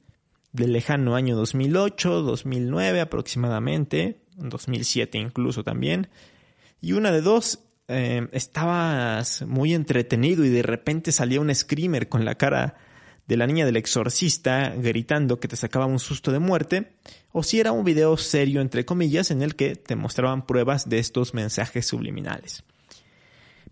lejano 0.54 1.16
año 1.16 1.36
2008, 1.36 2.22
2009 2.22 3.02
aproximadamente, 3.02 4.22
2007 4.36 5.18
incluso 5.18 5.64
también. 5.64 6.10
Y 6.80 6.92
una 6.92 7.12
de 7.12 7.22
dos, 7.22 7.62
eh, 7.88 8.28
estabas 8.34 9.42
muy 9.48 9.74
entretenido 9.74 10.46
y 10.46 10.50
de 10.50 10.62
repente 10.62 11.12
salía 11.12 11.42
un 11.42 11.56
screamer 11.56 12.08
con 12.08 12.24
la 12.24 12.36
cara 12.36 12.78
de 13.28 13.38
la 13.38 13.46
niña 13.46 13.66
del 13.66 13.78
exorcista 13.78 14.70
gritando 14.78 15.40
que 15.40 15.48
te 15.48 15.56
sacaba 15.56 15.86
un 15.86 16.00
susto 16.00 16.32
de 16.32 16.40
muerte, 16.40 16.94
o 17.32 17.44
si 17.44 17.60
era 17.60 17.74
un 17.74 17.84
video 17.84 18.18
serio 18.18 18.62
entre 18.62 18.86
comillas 18.86 19.32
en 19.32 19.42
el 19.42 19.56
que 19.56 19.76
te 19.76 19.96
mostraban 19.96 20.46
pruebas 20.46 20.90
de 20.90 21.00
estos 21.00 21.34
mensajes 21.34 21.86
subliminales. 21.86 22.64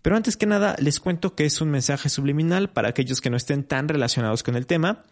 Pero 0.02 0.16
antes 0.16 0.36
que 0.36 0.46
nada 0.46 0.76
les 0.78 1.00
cuento 1.00 1.34
que 1.34 1.46
es 1.46 1.60
un 1.60 1.70
mensaje 1.70 2.08
subliminal 2.08 2.70
para 2.70 2.90
aquellos 2.90 3.20
que 3.20 3.30
no 3.30 3.36
estén 3.36 3.64
tan 3.64 3.88
relacionados 3.88 4.42
con 4.42 4.54
el 4.54 4.66
tema. 4.66 5.04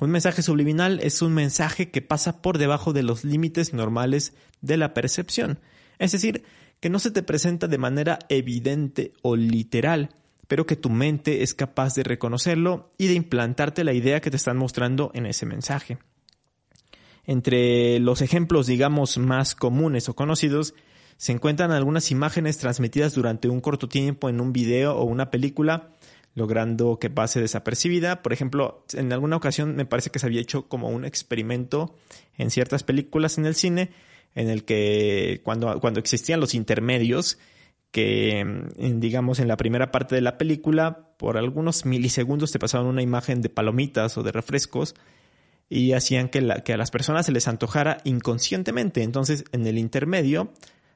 Un 0.00 0.10
mensaje 0.10 0.42
subliminal 0.42 0.98
es 1.02 1.20
un 1.22 1.34
mensaje 1.34 1.90
que 1.90 2.02
pasa 2.02 2.40
por 2.40 2.58
debajo 2.58 2.92
de 2.92 3.02
los 3.02 3.22
límites 3.22 3.74
normales 3.74 4.32
de 4.60 4.76
la 4.76 4.94
percepción, 4.94 5.60
es 5.98 6.12
decir, 6.12 6.42
que 6.80 6.88
no 6.88 6.98
se 6.98 7.10
te 7.10 7.22
presenta 7.22 7.68
de 7.68 7.78
manera 7.78 8.18
evidente 8.28 9.12
o 9.22 9.36
literal, 9.36 10.10
pero 10.50 10.66
que 10.66 10.74
tu 10.74 10.90
mente 10.90 11.44
es 11.44 11.54
capaz 11.54 11.94
de 11.94 12.02
reconocerlo 12.02 12.90
y 12.98 13.06
de 13.06 13.14
implantarte 13.14 13.84
la 13.84 13.92
idea 13.92 14.20
que 14.20 14.32
te 14.32 14.36
están 14.36 14.56
mostrando 14.56 15.12
en 15.14 15.26
ese 15.26 15.46
mensaje. 15.46 15.98
Entre 17.24 18.00
los 18.00 18.20
ejemplos, 18.20 18.66
digamos, 18.66 19.16
más 19.16 19.54
comunes 19.54 20.08
o 20.08 20.16
conocidos, 20.16 20.74
se 21.18 21.30
encuentran 21.30 21.70
algunas 21.70 22.10
imágenes 22.10 22.58
transmitidas 22.58 23.14
durante 23.14 23.48
un 23.48 23.60
corto 23.60 23.88
tiempo 23.88 24.28
en 24.28 24.40
un 24.40 24.52
video 24.52 24.96
o 24.96 25.04
una 25.04 25.30
película, 25.30 25.90
logrando 26.34 26.98
que 26.98 27.10
pase 27.10 27.40
desapercibida. 27.40 28.20
Por 28.20 28.32
ejemplo, 28.32 28.84
en 28.94 29.12
alguna 29.12 29.36
ocasión 29.36 29.76
me 29.76 29.86
parece 29.86 30.10
que 30.10 30.18
se 30.18 30.26
había 30.26 30.40
hecho 30.40 30.66
como 30.66 30.88
un 30.88 31.04
experimento 31.04 31.94
en 32.36 32.50
ciertas 32.50 32.82
películas 32.82 33.38
en 33.38 33.46
el 33.46 33.54
cine, 33.54 33.90
en 34.34 34.50
el 34.50 34.64
que 34.64 35.42
cuando, 35.44 35.78
cuando 35.78 36.00
existían 36.00 36.40
los 36.40 36.56
intermedios, 36.56 37.38
que, 37.90 38.64
digamos, 38.76 39.40
en 39.40 39.48
la 39.48 39.56
primera 39.56 39.90
parte 39.90 40.14
de 40.14 40.20
la 40.20 40.38
película, 40.38 41.08
por 41.16 41.36
algunos 41.36 41.84
milisegundos 41.84 42.52
te 42.52 42.58
pasaban 42.58 42.86
una 42.86 43.02
imagen 43.02 43.42
de 43.42 43.48
palomitas 43.48 44.16
o 44.16 44.22
de 44.22 44.32
refrescos 44.32 44.94
y 45.68 45.92
hacían 45.92 46.28
que, 46.28 46.62
que 46.64 46.72
a 46.72 46.76
las 46.76 46.90
personas 46.90 47.26
se 47.26 47.32
les 47.32 47.48
antojara 47.48 47.98
inconscientemente. 48.04 49.02
Entonces, 49.02 49.44
en 49.52 49.66
el 49.66 49.78
intermedio, 49.78 50.52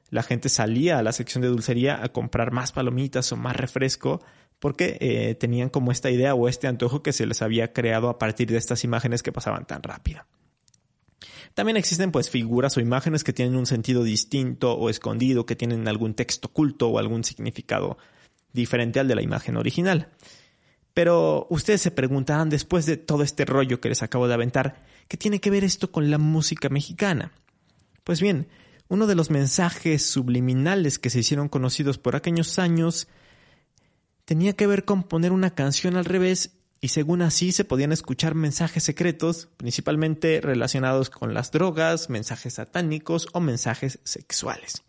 la 0.09 0.23
gente 0.23 0.49
salía 0.49 0.99
a 0.99 1.03
la 1.03 1.11
sección 1.11 1.41
de 1.41 1.49
dulcería 1.49 2.03
a 2.03 2.09
comprar 2.09 2.51
más 2.51 2.71
palomitas 2.71 3.31
o 3.31 3.37
más 3.37 3.55
refresco 3.55 4.21
porque 4.59 4.97
eh, 5.01 5.35
tenían 5.35 5.69
como 5.69 5.91
esta 5.91 6.09
idea 6.09 6.33
o 6.33 6.47
este 6.47 6.67
antojo 6.67 7.03
que 7.03 7.13
se 7.13 7.25
les 7.25 7.41
había 7.41 7.73
creado 7.73 8.09
a 8.09 8.17
partir 8.17 8.49
de 8.49 8.57
estas 8.57 8.83
imágenes 8.83 9.23
que 9.23 9.31
pasaban 9.31 9.65
tan 9.65 9.83
rápido. 9.83 10.23
También 11.55 11.77
existen 11.77 12.11
pues 12.11 12.29
figuras 12.29 12.75
o 12.75 12.81
imágenes 12.81 13.23
que 13.23 13.33
tienen 13.33 13.55
un 13.55 13.65
sentido 13.65 14.03
distinto 14.03 14.73
o 14.73 14.89
escondido, 14.89 15.45
que 15.45 15.55
tienen 15.55 15.87
algún 15.87 16.13
texto 16.13 16.49
oculto 16.49 16.89
o 16.89 16.99
algún 16.99 17.23
significado 17.23 17.97
diferente 18.51 18.99
al 18.99 19.07
de 19.07 19.15
la 19.15 19.21
imagen 19.21 19.55
original. 19.55 20.09
Pero 20.93 21.47
ustedes 21.49 21.81
se 21.81 21.91
preguntarán 21.91 22.49
después 22.49 22.85
de 22.85 22.97
todo 22.97 23.23
este 23.23 23.45
rollo 23.45 23.79
que 23.79 23.87
les 23.87 24.03
acabo 24.03 24.27
de 24.27 24.33
aventar, 24.33 24.81
¿qué 25.07 25.15
tiene 25.15 25.39
que 25.39 25.49
ver 25.49 25.63
esto 25.63 25.91
con 25.93 26.11
la 26.11 26.17
música 26.17 26.67
mexicana? 26.67 27.31
Pues 28.03 28.19
bien, 28.19 28.49
uno 28.89 29.07
de 29.07 29.15
los 29.15 29.31
mensajes 29.31 30.05
subliminales 30.05 30.99
que 30.99 31.09
se 31.09 31.19
hicieron 31.19 31.47
conocidos 31.47 31.97
por 31.97 32.17
aquellos 32.17 32.59
años 32.59 33.07
tenía 34.25 34.53
que 34.53 34.67
ver 34.67 34.83
con 34.83 35.03
poner 35.03 35.31
una 35.31 35.55
canción 35.55 35.95
al 35.95 36.05
revés 36.05 36.51
y 36.85 36.89
según 36.89 37.23
así 37.23 37.51
se 37.51 37.65
podían 37.65 37.91
escuchar 37.91 38.35
mensajes 38.35 38.83
secretos, 38.83 39.49
principalmente 39.57 40.39
relacionados 40.39 41.09
con 41.09 41.33
las 41.33 41.51
drogas, 41.51 42.11
mensajes 42.11 42.53
satánicos 42.53 43.27
o 43.33 43.39
mensajes 43.39 43.97
sexuales. 44.03 44.83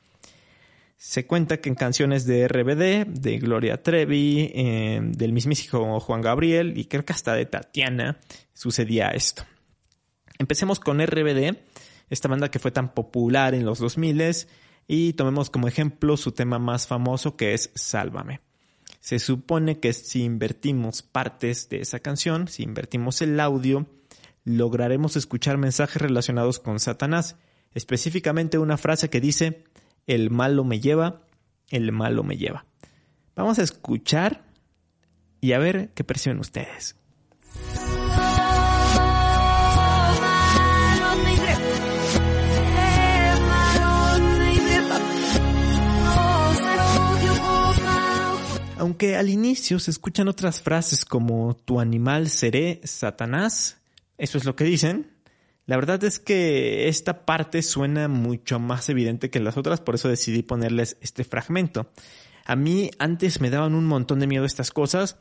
Se 0.99 1.27
cuenta 1.27 1.57
que 1.57 1.71
en 1.71 1.75
canciones 1.75 2.27
de 2.27 2.49
RBD, 2.49 3.07
de 3.19 3.39
Gloria 3.39 3.83
Trevi, 3.83 4.53
eh, 4.55 5.01
del 5.05 5.33
mismísimo 5.33 5.99
Juan 5.99 6.21
Gabriel 6.21 6.77
y 6.77 6.85
creo 6.85 7.07
que 7.07 7.15
hasta 7.15 7.33
de 7.33 7.47
Tatiana 7.47 8.19
sucedía 8.53 9.09
esto. 9.09 9.45
Empecemos 10.39 10.81
con 10.81 11.01
RBD, 11.01 11.57
esta 12.11 12.29
banda 12.29 12.51
que 12.51 12.59
fue 12.59 12.73
tan 12.73 12.93
popular 12.93 13.55
en 13.55 13.65
los 13.65 13.79
2000 13.79 14.47
y 14.87 15.15
tomemos 15.15 15.49
como 15.49 15.67
ejemplo 15.67 16.19
su 16.19 16.33
tema 16.33 16.59
más 16.59 16.87
famoso 16.87 17.39
que 17.39 17.55
es 17.55 17.71
Sálvame. 17.75 18.46
Se 19.07 19.21
supone 19.21 19.79
que 19.79 19.93
si 19.93 20.25
invertimos 20.25 21.03
partes 21.03 21.69
de 21.69 21.81
esa 21.81 22.01
canción, 22.01 22.49
si 22.49 22.65
invertimos 22.65 23.23
el 23.23 23.39
audio, 23.39 23.87
lograremos 24.43 25.15
escuchar 25.15 25.59
mensajes 25.59 26.03
relacionados 26.03 26.59
con 26.59 26.81
Satanás, 26.81 27.37
específicamente 27.73 28.59
una 28.59 28.77
frase 28.77 29.09
que 29.09 29.21
dice, 29.21 29.63
el 30.09 30.33
malo 30.33 30.65
me 30.65 30.81
lleva, 30.81 31.23
el 31.71 31.93
malo 31.93 32.25
me 32.25 32.37
lleva. 32.37 32.67
Vamos 33.37 33.61
a 33.61 33.63
escuchar 33.63 34.43
y 35.41 35.53
a 35.53 35.61
ver 35.61 35.91
qué 35.95 36.03
perciben 36.03 36.41
ustedes. 36.41 36.97
Aunque 48.87 49.17
al 49.17 49.31
inicio 49.31 49.81
se 49.81 49.91
escuchan 49.91 50.29
otras 50.29 50.63
frases 50.63 51.05
como 51.05 51.57
tu 51.57 51.81
animal 51.81 52.29
seré 52.29 52.81
Satanás, 52.85 53.79
eso 54.17 54.39
es 54.39 54.45
lo 54.45 54.55
que 54.55 54.63
dicen, 54.63 55.11
la 55.67 55.75
verdad 55.75 56.05
es 56.05 56.21
que 56.21 56.87
esta 56.87 57.27
parte 57.27 57.63
suena 57.63 58.07
mucho 58.07 58.61
más 58.61 58.89
evidente 58.89 59.29
que 59.29 59.41
las 59.41 59.57
otras, 59.57 59.81
por 59.81 59.97
eso 59.97 60.09
decidí 60.09 60.45
ponerles 60.45 60.99
este 61.01 61.25
fragmento. 61.25 61.91
A 62.45 62.55
mí 62.55 62.93
antes 63.01 63.41
me 63.41 63.51
daban 63.51 63.75
un 63.75 63.87
montón 63.87 64.21
de 64.21 64.29
miedo 64.29 64.45
estas 64.45 64.71
cosas 64.71 65.17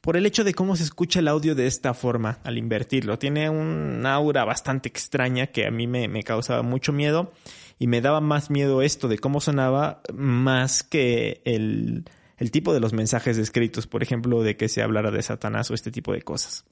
por 0.00 0.16
el 0.16 0.24
hecho 0.24 0.44
de 0.44 0.54
cómo 0.54 0.76
se 0.76 0.84
escucha 0.84 1.18
el 1.18 1.26
audio 1.26 1.56
de 1.56 1.66
esta 1.66 1.94
forma 1.94 2.38
al 2.44 2.56
invertirlo. 2.56 3.18
Tiene 3.18 3.50
un 3.50 4.06
aura 4.06 4.44
bastante 4.44 4.88
extraña 4.88 5.48
que 5.48 5.66
a 5.66 5.72
mí 5.72 5.88
me, 5.88 6.06
me 6.06 6.22
causaba 6.22 6.62
mucho 6.62 6.92
miedo 6.92 7.32
y 7.80 7.88
me 7.88 8.00
daba 8.00 8.20
más 8.20 8.48
miedo 8.48 8.80
esto 8.80 9.08
de 9.08 9.18
cómo 9.18 9.40
sonaba 9.40 10.02
más 10.14 10.84
que 10.84 11.42
el, 11.44 12.04
el 12.38 12.50
tipo 12.50 12.72
de 12.72 12.80
los 12.80 12.92
mensajes 12.92 13.36
escritos, 13.36 13.86
por 13.86 14.02
ejemplo, 14.02 14.42
de 14.42 14.56
que 14.56 14.68
se 14.68 14.82
hablara 14.82 15.10
de 15.10 15.22
Satanás 15.22 15.70
o 15.70 15.74
este 15.74 15.90
tipo 15.90 16.12
de 16.12 16.22
cosas. 16.22 16.64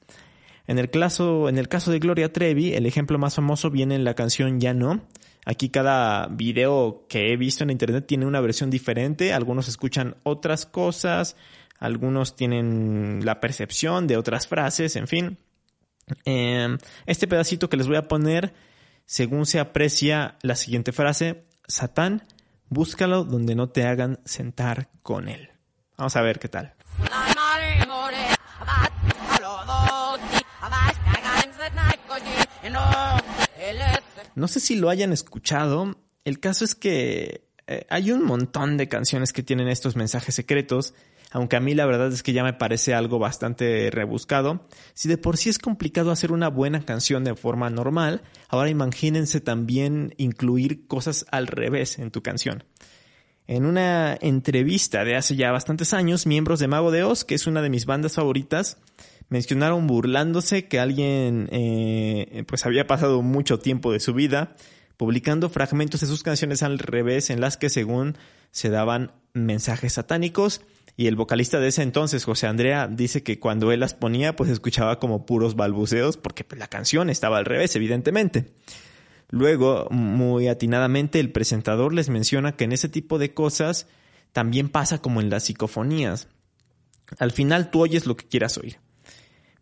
En 0.67 0.79
el 0.79 0.91
caso, 0.91 1.49
en 1.49 1.59
el 1.59 1.69
caso 1.69 1.91
de 1.91 1.99
Gloria 1.99 2.33
Trevi, 2.33 2.75
el 2.75 2.87
ejemplo 2.87 3.19
más 3.19 3.35
famoso 3.35 3.71
viene 3.71 3.95
en 3.95 4.05
la 4.05 4.15
canción 4.15 4.61
Ya 4.61 4.75
no. 4.75 5.03
Aquí 5.45 5.69
cada 5.69 6.27
video 6.27 7.07
que 7.09 7.33
he 7.33 7.37
visto 7.37 7.63
en 7.63 7.71
internet 7.71 8.07
tiene 8.07 8.27
una 8.27 8.41
versión 8.41 8.69
diferente. 8.69 9.33
Algunos 9.33 9.69
escuchan 9.69 10.17
otras 10.25 10.67
cosas, 10.67 11.37
algunos 11.79 12.35
tienen 12.35 13.25
la 13.25 13.39
percepción 13.39 14.09
de 14.09 14.17
otras 14.17 14.49
frases, 14.49 14.97
en 14.97 15.07
fin. 15.07 15.39
Em, 16.25 16.79
este 17.07 17.29
pedacito 17.29 17.69
que 17.69 17.77
les 17.77 17.87
voy 17.87 17.97
a 17.97 18.09
poner, 18.09 18.55
según 19.05 19.47
se 19.47 19.61
aprecia 19.61 20.37
la 20.43 20.57
siguiente 20.57 20.93
frase, 20.93 21.45
Satán, 21.69 22.25
búscalo 22.69 23.25
donde 23.25 23.55
no 23.55 23.69
te 23.69 23.85
hagan 23.85 24.19
sentar 24.25 24.89
con 25.03 25.29
él. 25.29 25.51
Vamos 25.97 26.17
a 26.17 26.23
ver 26.23 26.39
qué 26.39 26.49
tal. 26.49 26.75
No 34.35 34.49
sé 34.49 34.61
si 34.61 34.77
lo 34.77 34.91
hayan 34.91 35.13
escuchado. 35.13 35.97
El 36.25 36.41
caso 36.41 36.65
es 36.65 36.75
que 36.75 37.49
eh, 37.67 37.87
hay 37.89 38.13
un 38.13 38.23
montón 38.23 38.77
de 38.77 38.89
canciones 38.89 39.33
que 39.33 39.43
tienen 39.43 39.69
estos 39.69 39.97
mensajes 39.97 40.35
secretos, 40.35 40.95
aunque 41.31 41.57
a 41.57 41.61
mí 41.61 41.75
la 41.75 41.87
verdad 41.87 42.13
es 42.13 42.23
que 42.23 42.33
ya 42.33 42.45
me 42.45 42.53
parece 42.53 42.95
algo 42.95 43.19
bastante 43.19 43.91
rebuscado. 43.91 44.69
Si 44.95 45.09
de 45.09 45.19
por 45.19 45.37
sí 45.37 45.49
es 45.49 45.59
complicado 45.59 46.11
hacer 46.11 46.33
una 46.33 46.49
buena 46.49 46.85
canción 46.85 47.25
de 47.25 47.35
forma 47.35 47.71
normal, 47.71 48.23
ahora 48.49 48.69
imagínense 48.69 49.41
también 49.41 50.15
incluir 50.19 50.87
cosas 50.87 51.25
al 51.31 51.47
revés 51.47 51.99
en 51.99 52.11
tu 52.11 52.23
canción. 52.23 52.65
En 53.49 53.65
una 53.65 54.17
entrevista 54.21 55.05
de 55.05 55.17
hace 55.17 55.37
ya 55.37 55.53
bastantes 55.53 55.95
años, 55.95 56.27
miembros 56.27 56.59
de 56.59 56.67
Mago 56.67 56.91
de 56.91 57.05
Oz, 57.05 57.25
que 57.25 57.35
es 57.35 57.47
una 57.47 57.63
de 57.63 57.71
mis 57.71 57.87
bandas 57.87 58.15
favoritas, 58.15 58.79
mencionaron 59.29 59.87
burlándose 59.87 60.67
que 60.67 60.81
alguien 60.81 61.49
eh, 61.53 62.45
pues 62.47 62.67
había 62.67 62.87
pasado 62.87 63.23
mucho 63.23 63.59
tiempo 63.59 63.93
de 63.93 64.01
su 64.01 64.15
vida 64.15 64.57
publicando 64.97 65.51
fragmentos 65.51 66.01
de 66.01 66.07
sus 66.07 66.23
canciones 66.23 66.63
al 66.63 66.79
revés 66.79 67.31
en 67.31 67.41
las 67.41 67.57
que 67.57 67.69
según 67.69 68.17
se 68.51 68.71
daban 68.71 69.13
mensajes 69.35 69.95
satánicos 69.95 70.63
y 70.97 71.09
el 71.09 71.17
vocalista 71.17 71.61
de 71.61 71.69
ese 71.69 71.83
entonces, 71.83 72.25
José 72.25 72.47
Andrea, 72.47 72.89
dice 72.89 73.23
que 73.23 73.39
cuando 73.39 73.71
él 73.71 73.81
las 73.81 73.93
ponía 73.93 74.35
pues 74.35 74.49
escuchaba 74.49 74.99
como 74.99 75.27
puros 75.27 75.55
balbuceos 75.55 76.17
porque 76.17 76.43
pues, 76.43 76.59
la 76.59 76.69
canción 76.69 77.11
estaba 77.11 77.37
al 77.39 77.45
revés, 77.45 77.77
evidentemente. 77.77 78.47
Luego, 79.29 79.89
muy 79.91 80.49
atinadamente, 80.49 81.21
el 81.21 81.33
presentador 81.33 81.93
les 81.93 82.09
menciona 82.09 82.57
que 82.57 82.65
en 82.65 82.73
ese 82.73 82.89
tipo 82.89 83.19
de 83.19 83.35
cosas 83.35 83.89
también 84.33 84.69
pasa 84.69 85.01
como 85.01 85.21
en 85.21 85.31
las 85.31 85.45
psicofonías. 85.45 86.29
Al 87.19 87.33
final 87.33 87.71
tú 87.71 87.83
oyes 87.83 88.07
lo 88.07 88.17
que 88.17 88.27
quieras 88.27 88.59
oír. 88.59 88.79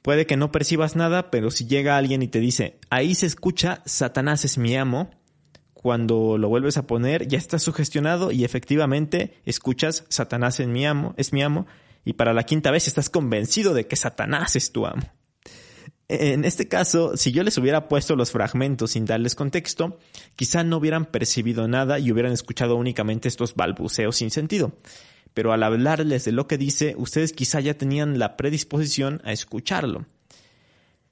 Puede 0.03 0.27
que 0.27 0.37
no 0.37 0.53
percibas 0.53 0.97
nada, 0.97 1.31
pero 1.31 1.51
si 1.51 1.67
llega 1.67 1.97
alguien 1.97 2.23
y 2.23 2.29
te 2.29 2.41
dice, 2.41 2.79
ahí 2.91 3.15
se 3.15 3.27
escucha, 3.27 3.83
Satanás 3.87 4.45
es 4.45 4.59
mi 4.59 4.77
amo, 4.77 5.11
cuando 5.73 6.39
lo 6.39 6.49
vuelves 6.49 6.77
a 6.77 6.87
poner 6.87 7.29
ya 7.29 7.39
estás 7.39 7.63
sugestionado 7.63 8.31
y 8.31 8.45
efectivamente 8.45 9.41
escuchas, 9.45 10.05
Satanás 10.09 10.61
es 10.61 10.67
mi 10.67 10.87
amo, 10.87 11.15
es 11.17 11.33
mi 11.33 11.43
amo, 11.43 11.67
y 12.05 12.15
para 12.15 12.35
la 12.35 12.45
quinta 12.45 12.71
vez 12.71 12.87
estás 12.87 13.09
convencido 13.09 13.73
de 13.73 13.87
que 13.87 13.97
Satanás 13.97 14.57
es 14.57 14.73
tu 14.73 14.87
amo. 14.87 15.03
En 16.21 16.45
este 16.45 16.69
caso, 16.69 17.17
si 17.17 17.33
yo 17.33 17.43
les 17.43 17.59
hubiera 17.59 17.89
puesto 17.89 18.17
los 18.17 18.31
fragmentos 18.31 18.93
sin 18.93 19.05
darles 19.05 19.35
contexto, 19.35 19.99
quizá 20.37 20.65
no 20.65 20.79
hubieran 20.79 21.07
percibido 21.07 21.69
nada 21.69 21.99
y 21.99 22.11
hubieran 22.11 22.33
escuchado 22.33 22.77
únicamente 22.77 23.29
estos 23.29 23.55
balbuceos 23.55 24.17
sin 24.17 24.31
sentido. 24.31 24.73
Pero 25.35 25.53
al 25.53 25.63
hablarles 25.63 26.25
de 26.25 26.33
lo 26.33 26.47
que 26.47 26.59
dice, 26.59 26.95
ustedes 26.97 27.33
quizá 27.33 27.61
ya 27.61 27.75
tenían 27.75 28.19
la 28.19 28.37
predisposición 28.37 29.21
a 29.25 29.33
escucharlo. 29.33 30.07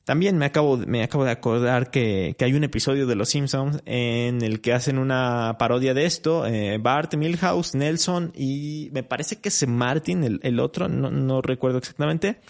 También 0.05 0.37
me 0.37 0.47
acabo, 0.47 0.77
me 0.79 1.05
acabo 1.05 1.25
de 1.25 1.31
acordar 1.31 1.91
que, 1.91 2.35
hay 2.39 2.55
un 2.55 2.65
episodio 2.65 3.07
de 3.07 3.15
Los 3.15 3.29
Simpsons 3.31 3.81
en 3.85 4.43
el 4.43 4.61
que 4.61 4.73
hacen 4.73 4.99
una 4.99 5.57
parodia 5.59 5.95
de 5.95 6.07
esto. 6.07 6.45
Eh, 6.47 6.79
Bart, 6.79 7.15
Milhouse, 7.15 7.75
Nelson 7.75 8.33
y 8.37 8.91
me 8.93 9.05
parece 9.05 9.41
que 9.41 9.49
es 9.49 9.67
Martin, 9.67 10.25
el, 10.25 10.41
el 10.43 10.59
otro, 10.59 10.89
no, 10.89 11.11
no 11.11 11.41
recuerdo 11.41 11.79
exactamente 11.79 12.41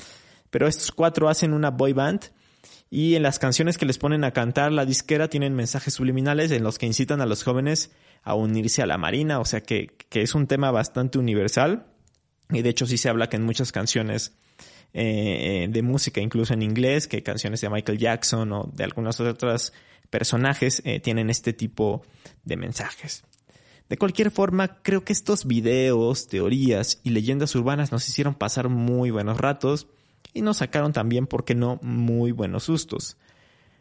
pero 0.53 0.69
estos 0.69 0.93
cuatro 0.93 1.31
hacen 1.31 1.55
una 1.55 1.71
boy 1.71 1.95
band 1.95 2.31
y 2.95 3.15
en 3.15 3.23
las 3.23 3.39
canciones 3.39 3.79
que 3.79 3.87
les 3.87 3.97
ponen 3.97 4.23
a 4.23 4.33
cantar 4.33 4.71
la 4.71 4.85
disquera 4.85 5.29
tienen 5.29 5.55
mensajes 5.55 5.95
subliminales 5.95 6.51
en 6.51 6.63
los 6.63 6.77
que 6.77 6.85
incitan 6.85 7.23
a 7.23 7.27
los 7.27 7.43
jóvenes 7.43 7.91
a 8.23 8.35
unirse 8.35 8.83
a 8.83 8.87
la 8.87 8.99
marina, 8.99 9.41
o 9.41 9.47
sea 9.47 9.63
que, 9.63 9.97
es 10.11 10.35
un 10.35 10.47
tema 10.47 10.71
bastante 10.71 11.19
universal 11.19 11.87
y 12.51 12.61
de 12.61 12.69
hecho 12.69 12.85
sí 12.85 12.99
se 12.99 13.09
habla 13.09 13.31
que 13.31 13.37
en 13.37 13.45
muchas 13.45 13.73
canciones 13.73 14.37
eh, 14.93 15.69
de 15.71 15.81
música, 15.81 16.21
incluso 16.21 16.53
en 16.53 16.61
inglés, 16.61 17.09
que 17.09 17.23
canciones 17.23 17.63
de 17.63 17.71
Michael 17.71 17.97
Jackson 17.97 18.53
o 18.53 18.71
de 18.71 18.85
algunos 18.85 19.19
otros 19.21 19.73
personajes 20.11 20.83
eh, 20.85 21.01
tienen 21.01 21.31
este 21.31 21.55
tipo 21.55 22.03
de 22.45 22.59
mensajes. 22.59 23.25
De 23.89 23.97
cualquier 23.97 24.31
forma, 24.31 24.83
creo 24.83 25.03
que 25.03 25.15
estos 25.15 25.47
videos, 25.47 26.27
teorías 26.27 27.01
y 27.05 27.09
leyendas 27.09 27.55
urbanas 27.55 27.91
nos 27.91 28.07
hicieron 28.07 28.35
pasar 28.35 28.69
muy 28.69 29.11
buenos 29.11 29.39
ratos 29.39 29.87
y 30.35 30.43
nos 30.43 30.59
sacaron 30.59 30.93
también, 30.93 31.27
¿por 31.27 31.45
qué 31.45 31.55
no?, 31.55 31.79
muy 31.83 32.33
buenos 32.33 32.65
sustos. 32.65 33.17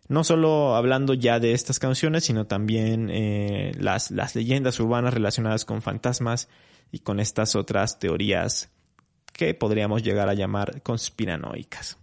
No 0.08 0.24
solo 0.24 0.76
hablando 0.76 1.14
ya 1.14 1.40
de 1.40 1.54
estas 1.54 1.80
canciones, 1.80 2.26
sino 2.26 2.46
también 2.46 3.10
eh, 3.10 3.72
las, 3.78 4.12
las 4.12 4.36
leyendas 4.36 4.80
urbanas 4.80 5.14
relacionadas 5.14 5.64
con 5.64 5.82
fantasmas 5.82 6.50
y 6.92 7.00
con 7.00 7.20
estas 7.20 7.56
otras 7.56 8.00
teorías 8.00 8.70
que 9.32 9.54
podríamos 9.54 10.04
llegar 10.04 10.28
a 10.28 10.34
llamar 10.34 10.82
conspiranoicas. 10.82 11.98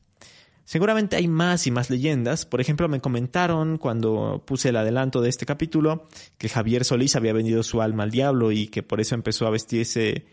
Seguramente 0.64 1.16
hay 1.16 1.28
más 1.28 1.66
y 1.66 1.70
más 1.70 1.88
leyendas. 1.88 2.44
Por 2.44 2.60
ejemplo, 2.60 2.88
me 2.88 3.00
comentaron 3.00 3.78
cuando 3.78 4.42
puse 4.46 4.68
el 4.68 4.76
adelanto 4.76 5.22
de 5.22 5.30
este 5.30 5.46
capítulo 5.46 6.08
que 6.36 6.48
Javier 6.48 6.84
Solís 6.84 7.16
había 7.16 7.32
vendido 7.32 7.62
su 7.62 7.80
alma 7.80 8.02
al 8.02 8.10
diablo 8.10 8.52
y 8.52 8.68
que 8.68 8.82
por 8.82 9.00
eso 9.00 9.14
empezó 9.14 9.46
a 9.46 9.50
vestirse 9.50 10.26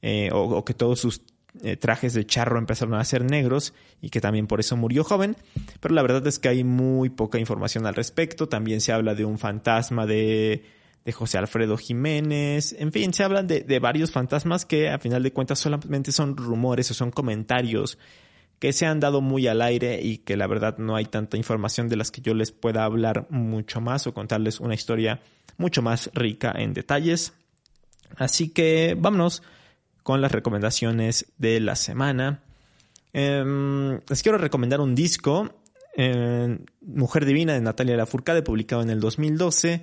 eh, 0.00 0.30
o, 0.32 0.40
o, 0.40 0.64
que 0.64 0.72
todos 0.72 1.00
sus 1.00 1.20
eh, 1.62 1.76
trajes 1.76 2.14
de 2.14 2.24
charro 2.24 2.58
empezaron 2.58 2.94
a 2.94 3.04
ser 3.04 3.24
negros 3.24 3.74
y 4.00 4.08
que 4.08 4.20
también 4.20 4.46
por 4.46 4.60
eso 4.60 4.76
murió 4.76 5.04
joven, 5.04 5.36
pero 5.80 5.94
la 5.94 6.02
verdad 6.02 6.26
es 6.26 6.38
que 6.38 6.48
hay 6.48 6.64
muy 6.64 7.10
poca 7.10 7.38
información 7.38 7.86
al 7.86 7.94
respecto, 7.94 8.48
también 8.48 8.80
se 8.80 8.92
habla 8.92 9.14
de 9.14 9.24
un 9.24 9.38
fantasma 9.38 10.06
de, 10.06 10.64
de 11.04 11.12
José 11.12 11.38
Alfredo 11.38 11.76
Jiménez, 11.76 12.74
en 12.78 12.90
fin, 12.90 13.12
se 13.12 13.22
hablan 13.22 13.46
de, 13.46 13.60
de 13.60 13.78
varios 13.80 14.10
fantasmas 14.10 14.64
que 14.64 14.88
a 14.88 14.98
final 14.98 15.22
de 15.22 15.32
cuentas 15.32 15.58
solamente 15.58 16.10
son 16.10 16.36
rumores 16.36 16.90
o 16.90 16.94
son 16.94 17.10
comentarios 17.10 17.98
que 18.58 18.72
se 18.72 18.86
han 18.86 19.00
dado 19.00 19.20
muy 19.20 19.48
al 19.48 19.60
aire 19.60 20.00
y 20.00 20.18
que 20.18 20.36
la 20.36 20.46
verdad 20.46 20.78
no 20.78 20.94
hay 20.94 21.04
tanta 21.06 21.36
información 21.36 21.88
de 21.88 21.96
las 21.96 22.12
que 22.12 22.20
yo 22.20 22.32
les 22.32 22.52
pueda 22.52 22.84
hablar 22.84 23.26
mucho 23.28 23.80
más 23.80 24.06
o 24.06 24.14
contarles 24.14 24.60
una 24.60 24.74
historia 24.74 25.20
mucho 25.56 25.82
más 25.82 26.10
rica 26.14 26.54
en 26.56 26.72
detalles. 26.72 27.32
Así 28.16 28.50
que 28.50 28.96
vámonos 28.96 29.42
con 30.02 30.20
las 30.20 30.32
recomendaciones 30.32 31.26
de 31.38 31.60
la 31.60 31.76
semana. 31.76 32.42
Em, 33.12 34.00
les 34.08 34.22
quiero 34.22 34.38
recomendar 34.38 34.80
un 34.80 34.94
disco, 34.94 35.60
eh, 35.96 36.58
Mujer 36.80 37.24
Divina 37.24 37.52
de 37.52 37.60
Natalia 37.60 37.96
Lafourcade, 37.96 38.42
publicado 38.42 38.82
en 38.82 38.90
el 38.90 39.00
2012. 39.00 39.82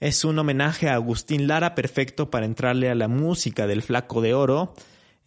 Es 0.00 0.24
un 0.24 0.38
homenaje 0.38 0.88
a 0.88 0.94
Agustín 0.94 1.48
Lara, 1.48 1.74
perfecto 1.74 2.30
para 2.30 2.46
entrarle 2.46 2.88
a 2.88 2.94
la 2.94 3.08
música 3.08 3.66
del 3.66 3.82
Flaco 3.82 4.20
de 4.20 4.34
Oro. 4.34 4.74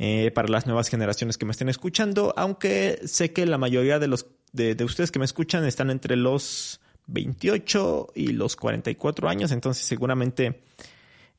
eh, 0.04 0.32
para 0.32 0.47
las 0.47 0.65
nuevas 0.65 0.89
generaciones 0.89 1.38
que 1.38 1.45
me 1.45 1.51
estén 1.51 1.69
escuchando, 1.69 2.34
aunque 2.36 2.99
sé 3.06 3.34
que 3.34 3.45
la 3.45 3.60
mayoría 3.60 3.99
de 3.99 4.08
los 4.08 4.25
de, 4.51 4.84
ustedes 4.84 5.12
que 5.12 5.19
me 5.19 5.25
escuchan 5.25 5.63
están 5.65 5.89
entre 5.89 6.15
los 6.15 6.82
28 7.08 8.08
y 8.15 8.27
los 8.27 8.56
44 8.56 9.30
años, 9.30 9.51
entonces 9.51 9.86
seguramente 9.86 10.62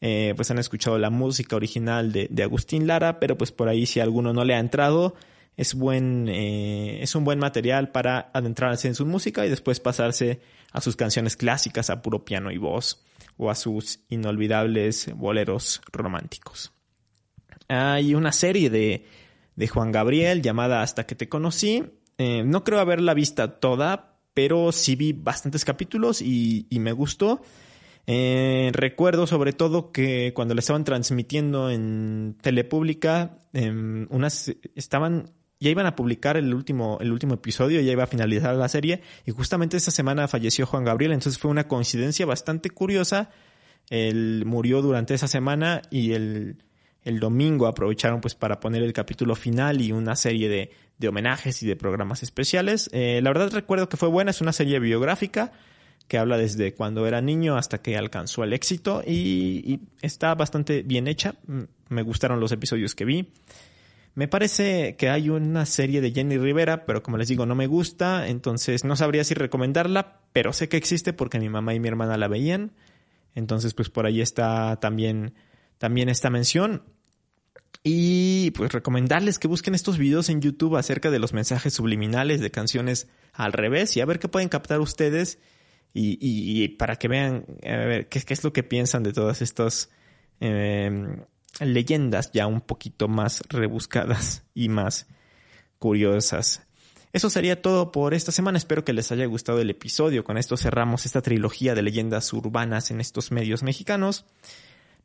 eh, 0.05 0.35
pues 0.35 0.51
han 0.51 0.59
escuchado 0.59 0.99
la 0.99 1.11
música 1.11 1.55
original 1.55 2.11
de, 2.11 2.27
de, 2.29 2.43
Agustín 2.43 2.89
Lara, 2.89 3.21
pero 3.21 3.39
pues 3.39 3.53
por 3.53 3.69
ahí 3.69 3.87
si 3.87 4.01
alguno 4.01 4.33
no 4.33 4.45
le 4.45 4.57
ha 4.57 4.59
entrado, 4.59 5.15
es, 5.57 5.75
buen, 5.75 6.29
eh, 6.29 7.01
es 7.05 7.15
un 7.15 7.25
buen 7.25 7.39
material 7.39 7.93
para 7.93 8.29
adentrarse 8.35 8.89
en 8.89 8.97
su 8.97 9.07
música 9.07 9.47
y 9.47 9.49
después 9.49 9.79
pasarse 9.79 10.41
a 10.73 10.81
sus 10.81 10.97
canciones 10.97 11.37
clásicas 11.37 11.89
a 11.89 12.03
puro 12.03 12.25
piano 12.25 12.51
y 12.51 12.59
voz 12.59 13.05
o 13.37 13.49
a 13.49 13.55
sus 13.55 14.01
inolvidables 14.09 15.09
boleros 15.15 15.81
románticos. 15.93 16.73
Hay 17.69 18.17
una 18.17 18.33
serie 18.33 18.71
de, 18.71 19.07
de 19.55 19.69
Juan 19.69 19.93
Gabriel 19.93 20.43
llamada 20.43 20.83
Hasta 20.83 21.07
que 21.07 21.15
te 21.15 21.29
conocí. 21.29 21.85
Eh, 22.19 22.43
no 22.45 22.65
creo 22.65 22.81
haberla 22.81 23.15
vista 23.15 23.61
toda, 23.61 24.19
pero 24.35 24.73
sí 24.73 24.97
vi 24.97 25.13
bastantes 25.13 25.65
capítulos 25.65 26.21
y, 26.23 26.67
y 26.71 26.81
me 26.81 26.91
gustó. 26.91 27.41
Eh, 28.07 28.71
recuerdo 28.73 29.27
sobre 29.27 29.53
todo 29.53 29.93
que 29.93 30.33
cuando 30.35 30.55
la 30.55 30.61
estaban 30.61 30.85
transmitiendo 30.85 31.71
en 31.71 32.37
Telepública, 32.41 33.39
eh, 33.53 33.71
unas 34.11 34.53
estaban 34.75 35.31
ya 35.63 35.71
iban 35.71 35.87
a 35.87 35.95
publicar 35.95 36.37
el 36.37 36.53
último, 36.53 36.99
el 37.01 37.13
último 37.13 37.35
episodio, 37.35 37.81
ya 37.81 37.93
iba 37.93 38.03
a 38.03 38.09
finalizar 38.09 38.57
la 38.57 38.69
serie, 38.69 39.01
y 39.25 39.31
justamente 39.31 39.77
esta 39.77 39.93
semana 39.93 40.27
falleció 40.27 40.67
Juan 40.67 40.83
Gabriel, 40.83 41.13
entonces 41.13 41.41
fue 41.41 41.53
una 41.53 41.69
coincidencia 41.69 42.27
bastante 42.27 42.69
curiosa. 42.69 43.31
Él 43.89 44.43
murió 44.45 44.83
durante 44.83 45.15
esa 45.15 45.29
semana 45.29 45.83
y 45.89 46.15
el, 46.15 46.65
el 47.05 47.21
domingo 47.21 47.69
aprovecharon 47.69 48.21
pues 48.21 48.35
para 48.35 48.59
poner 48.59 48.83
el 48.83 48.93
capítulo 48.93 49.37
final 49.37 49.81
y 49.81 49.93
una 49.93 50.17
serie 50.17 50.49
de, 50.49 50.73
de 50.99 51.09
homenajes 51.09 51.63
y 51.63 51.67
de 51.69 51.77
programas 51.77 52.25
especiales. 52.25 52.91
Eh, 52.93 53.21
la 53.23 53.31
verdad 53.31 53.53
recuerdo 53.53 53.89
que 53.89 53.97
fue 53.97 54.09
buena, 54.09 54.33
es 54.33 54.41
una 54.41 54.53
serie 54.53 54.81
biográfica 54.81 55.53
que 56.13 56.19
habla 56.19 56.37
desde 56.37 56.75
cuando 56.75 57.07
era 57.07 57.23
niño 57.23 57.57
hasta 57.57 57.81
que 57.81 57.97
alcanzó 57.97 58.45
el 58.45 58.53
éxito 58.53 59.03
y, 59.07 59.81
está 60.03 60.35
bastante 60.35 60.83
bien 60.83 61.09
hecha. 61.09 61.37
Me 61.89 62.03
gustaron 62.03 62.39
los 62.39 62.53
episodios 62.53 62.95
que 62.95 63.07
vi. 63.07 63.33
Me 64.15 64.29
parece 64.29 64.95
que 64.97 65.09
hay 65.09 65.31
una 65.31 65.65
serie 65.65 66.03
de 66.03 66.13
Jenny 66.13 66.37
Rivera, 66.37 66.85
pero 66.85 67.03
como 67.03 67.17
les 67.17 67.29
digo, 67.29 67.47
no 67.47 67.55
me 67.55 67.67
gusta, 67.67 68.29
entonces 68.29 68.85
no 68.85 68.95
sabría 68.95 69.25
si 69.25 69.33
recomendarla, 69.33 70.21
pero 70.35 70.53
sé 70.53 70.69
que 70.69 70.77
existe 70.77 71.15
porque 71.15 71.41
mi 71.41 71.49
mamá 71.49 71.73
y 71.73 71.81
mi 71.81 71.89
hermana 71.89 72.19
la 72.19 72.29
veían. 72.29 72.73
Entonces, 73.35 73.73
pues 73.73 73.89
por 73.89 74.05
ahí 74.05 74.21
está 74.21 74.77
también, 74.81 75.33
también 75.79 76.11
esta 76.11 76.29
mención. 76.29 76.83
Y 77.83 78.51
pues 78.51 78.71
recomendarles 78.71 79.39
que 79.39 79.49
busquen 79.49 79.75
estos 79.75 79.97
videos 79.97 80.29
en 80.29 80.43
YouTube 80.43 80.77
acerca 80.77 81.11
de 81.11 81.19
los 81.19 81.33
mensajes 81.33 81.73
subliminales 81.73 82.43
de 82.43 82.51
canciones 82.51 83.09
al 83.33 83.55
revés 83.55 83.97
y 83.97 84.03
a 84.03 84.05
ver 84.05 84.19
qué 84.19 84.29
pueden 84.29 84.51
captar 84.51 84.79
ustedes 84.81 85.39
y, 85.95 86.69
para 86.69 86.97
que 86.97 87.09
vean 87.09 87.45
a 87.65 87.77
ver, 87.77 88.09
qué, 88.09 88.23
es 88.27 88.45
lo 88.45 88.53
que 88.53 88.63
piensan 88.63 89.03
de 89.03 89.13
todas 89.13 89.43
estas 89.43 89.91
eh, 90.41 91.17
leyendas 91.61 92.33
ya 92.33 92.47
un 92.47 92.61
poquito 92.61 93.09
más 93.09 93.43
rebuscadas 93.49 94.45
y 94.55 94.69
más 94.69 95.07
curiosas. 95.79 96.63
Eso 97.13 97.29
sería 97.29 97.61
todo 97.61 97.93
por 97.93 98.15
esta 98.15 98.33
semana. 98.33 98.57
Espero 98.57 98.85
que 98.85 98.95
les 98.95 99.13
haya 99.13 99.27
gustado 99.27 99.61
el 99.61 99.69
episodio. 99.69 100.25
Con 100.25 100.39
esto 100.39 100.57
cerramos 100.57 101.05
esta 101.05 101.21
trilogía 101.21 101.75
de 101.75 101.83
leyendas 101.83 102.33
urbanas 102.33 102.91
en 102.91 103.03
estos 103.03 103.33
medios 103.33 103.63
mexicanos. 103.63 104.25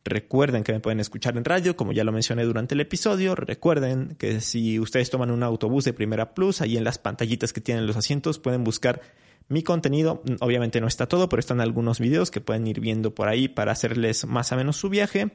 Recuerden 0.06 0.64
que 0.64 0.72
me 0.72 0.80
pueden 0.80 1.02
escuchar 1.02 1.36
en 1.36 1.44
radio, 1.44 1.76
como 1.76 1.92
ya 1.92 2.06
lo 2.06 2.14
mencioné 2.14 2.46
durante 2.46 2.76
el 2.76 2.80
episodio. 2.80 3.36
Recuerden 3.36 4.16
que 4.18 4.40
si 4.40 4.80
ustedes 4.80 5.10
toman 5.10 5.32
un 5.32 5.44
autobús 5.44 5.84
de 5.84 5.92
Primera 5.92 6.34
Plus, 6.34 6.62
ahí 6.62 6.78
en 6.78 6.86
las 6.86 6.98
pantallitas 6.98 7.52
que 7.52 7.60
tienen 7.60 7.86
los 7.86 7.98
asientos 7.98 8.40
pueden 8.40 8.64
buscar 8.64 9.02
mi 9.48 9.64
contenido. 9.64 10.22
Obviamente 10.40 10.82
no 10.82 10.88
está 10.88 11.08
todo, 11.08 11.30
pero 11.30 11.40
están 11.40 11.62
algunos 11.62 12.00
videos 12.00 12.32
que 12.32 12.42
pueden 12.42 12.68
ir 12.68 12.80
viendo 12.80 13.14
por 13.14 13.28
ahí 13.28 13.48
para 13.48 13.72
hacerles 13.72 14.26
más 14.26 14.52
o 14.52 14.56
menos 14.56 14.78
su 14.78 14.90
viaje 14.90 15.32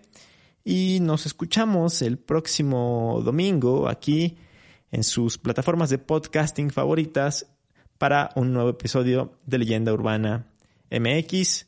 y 0.64 0.98
nos 1.00 1.26
escuchamos 1.26 2.02
el 2.02 2.18
próximo 2.18 3.20
domingo 3.24 3.88
aquí 3.88 4.38
en 4.90 5.04
sus 5.04 5.38
plataformas 5.38 5.90
de 5.90 5.98
podcasting 5.98 6.70
favoritas 6.70 7.46
para 7.98 8.30
un 8.36 8.52
nuevo 8.52 8.70
episodio 8.70 9.38
de 9.46 9.58
Leyenda 9.58 9.92
Urbana 9.92 10.52
MX. 10.90 11.66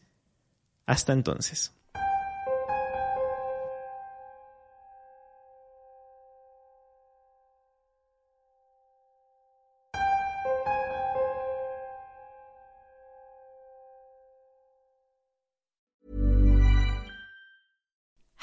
Hasta 0.87 1.13
entonces. 1.13 1.73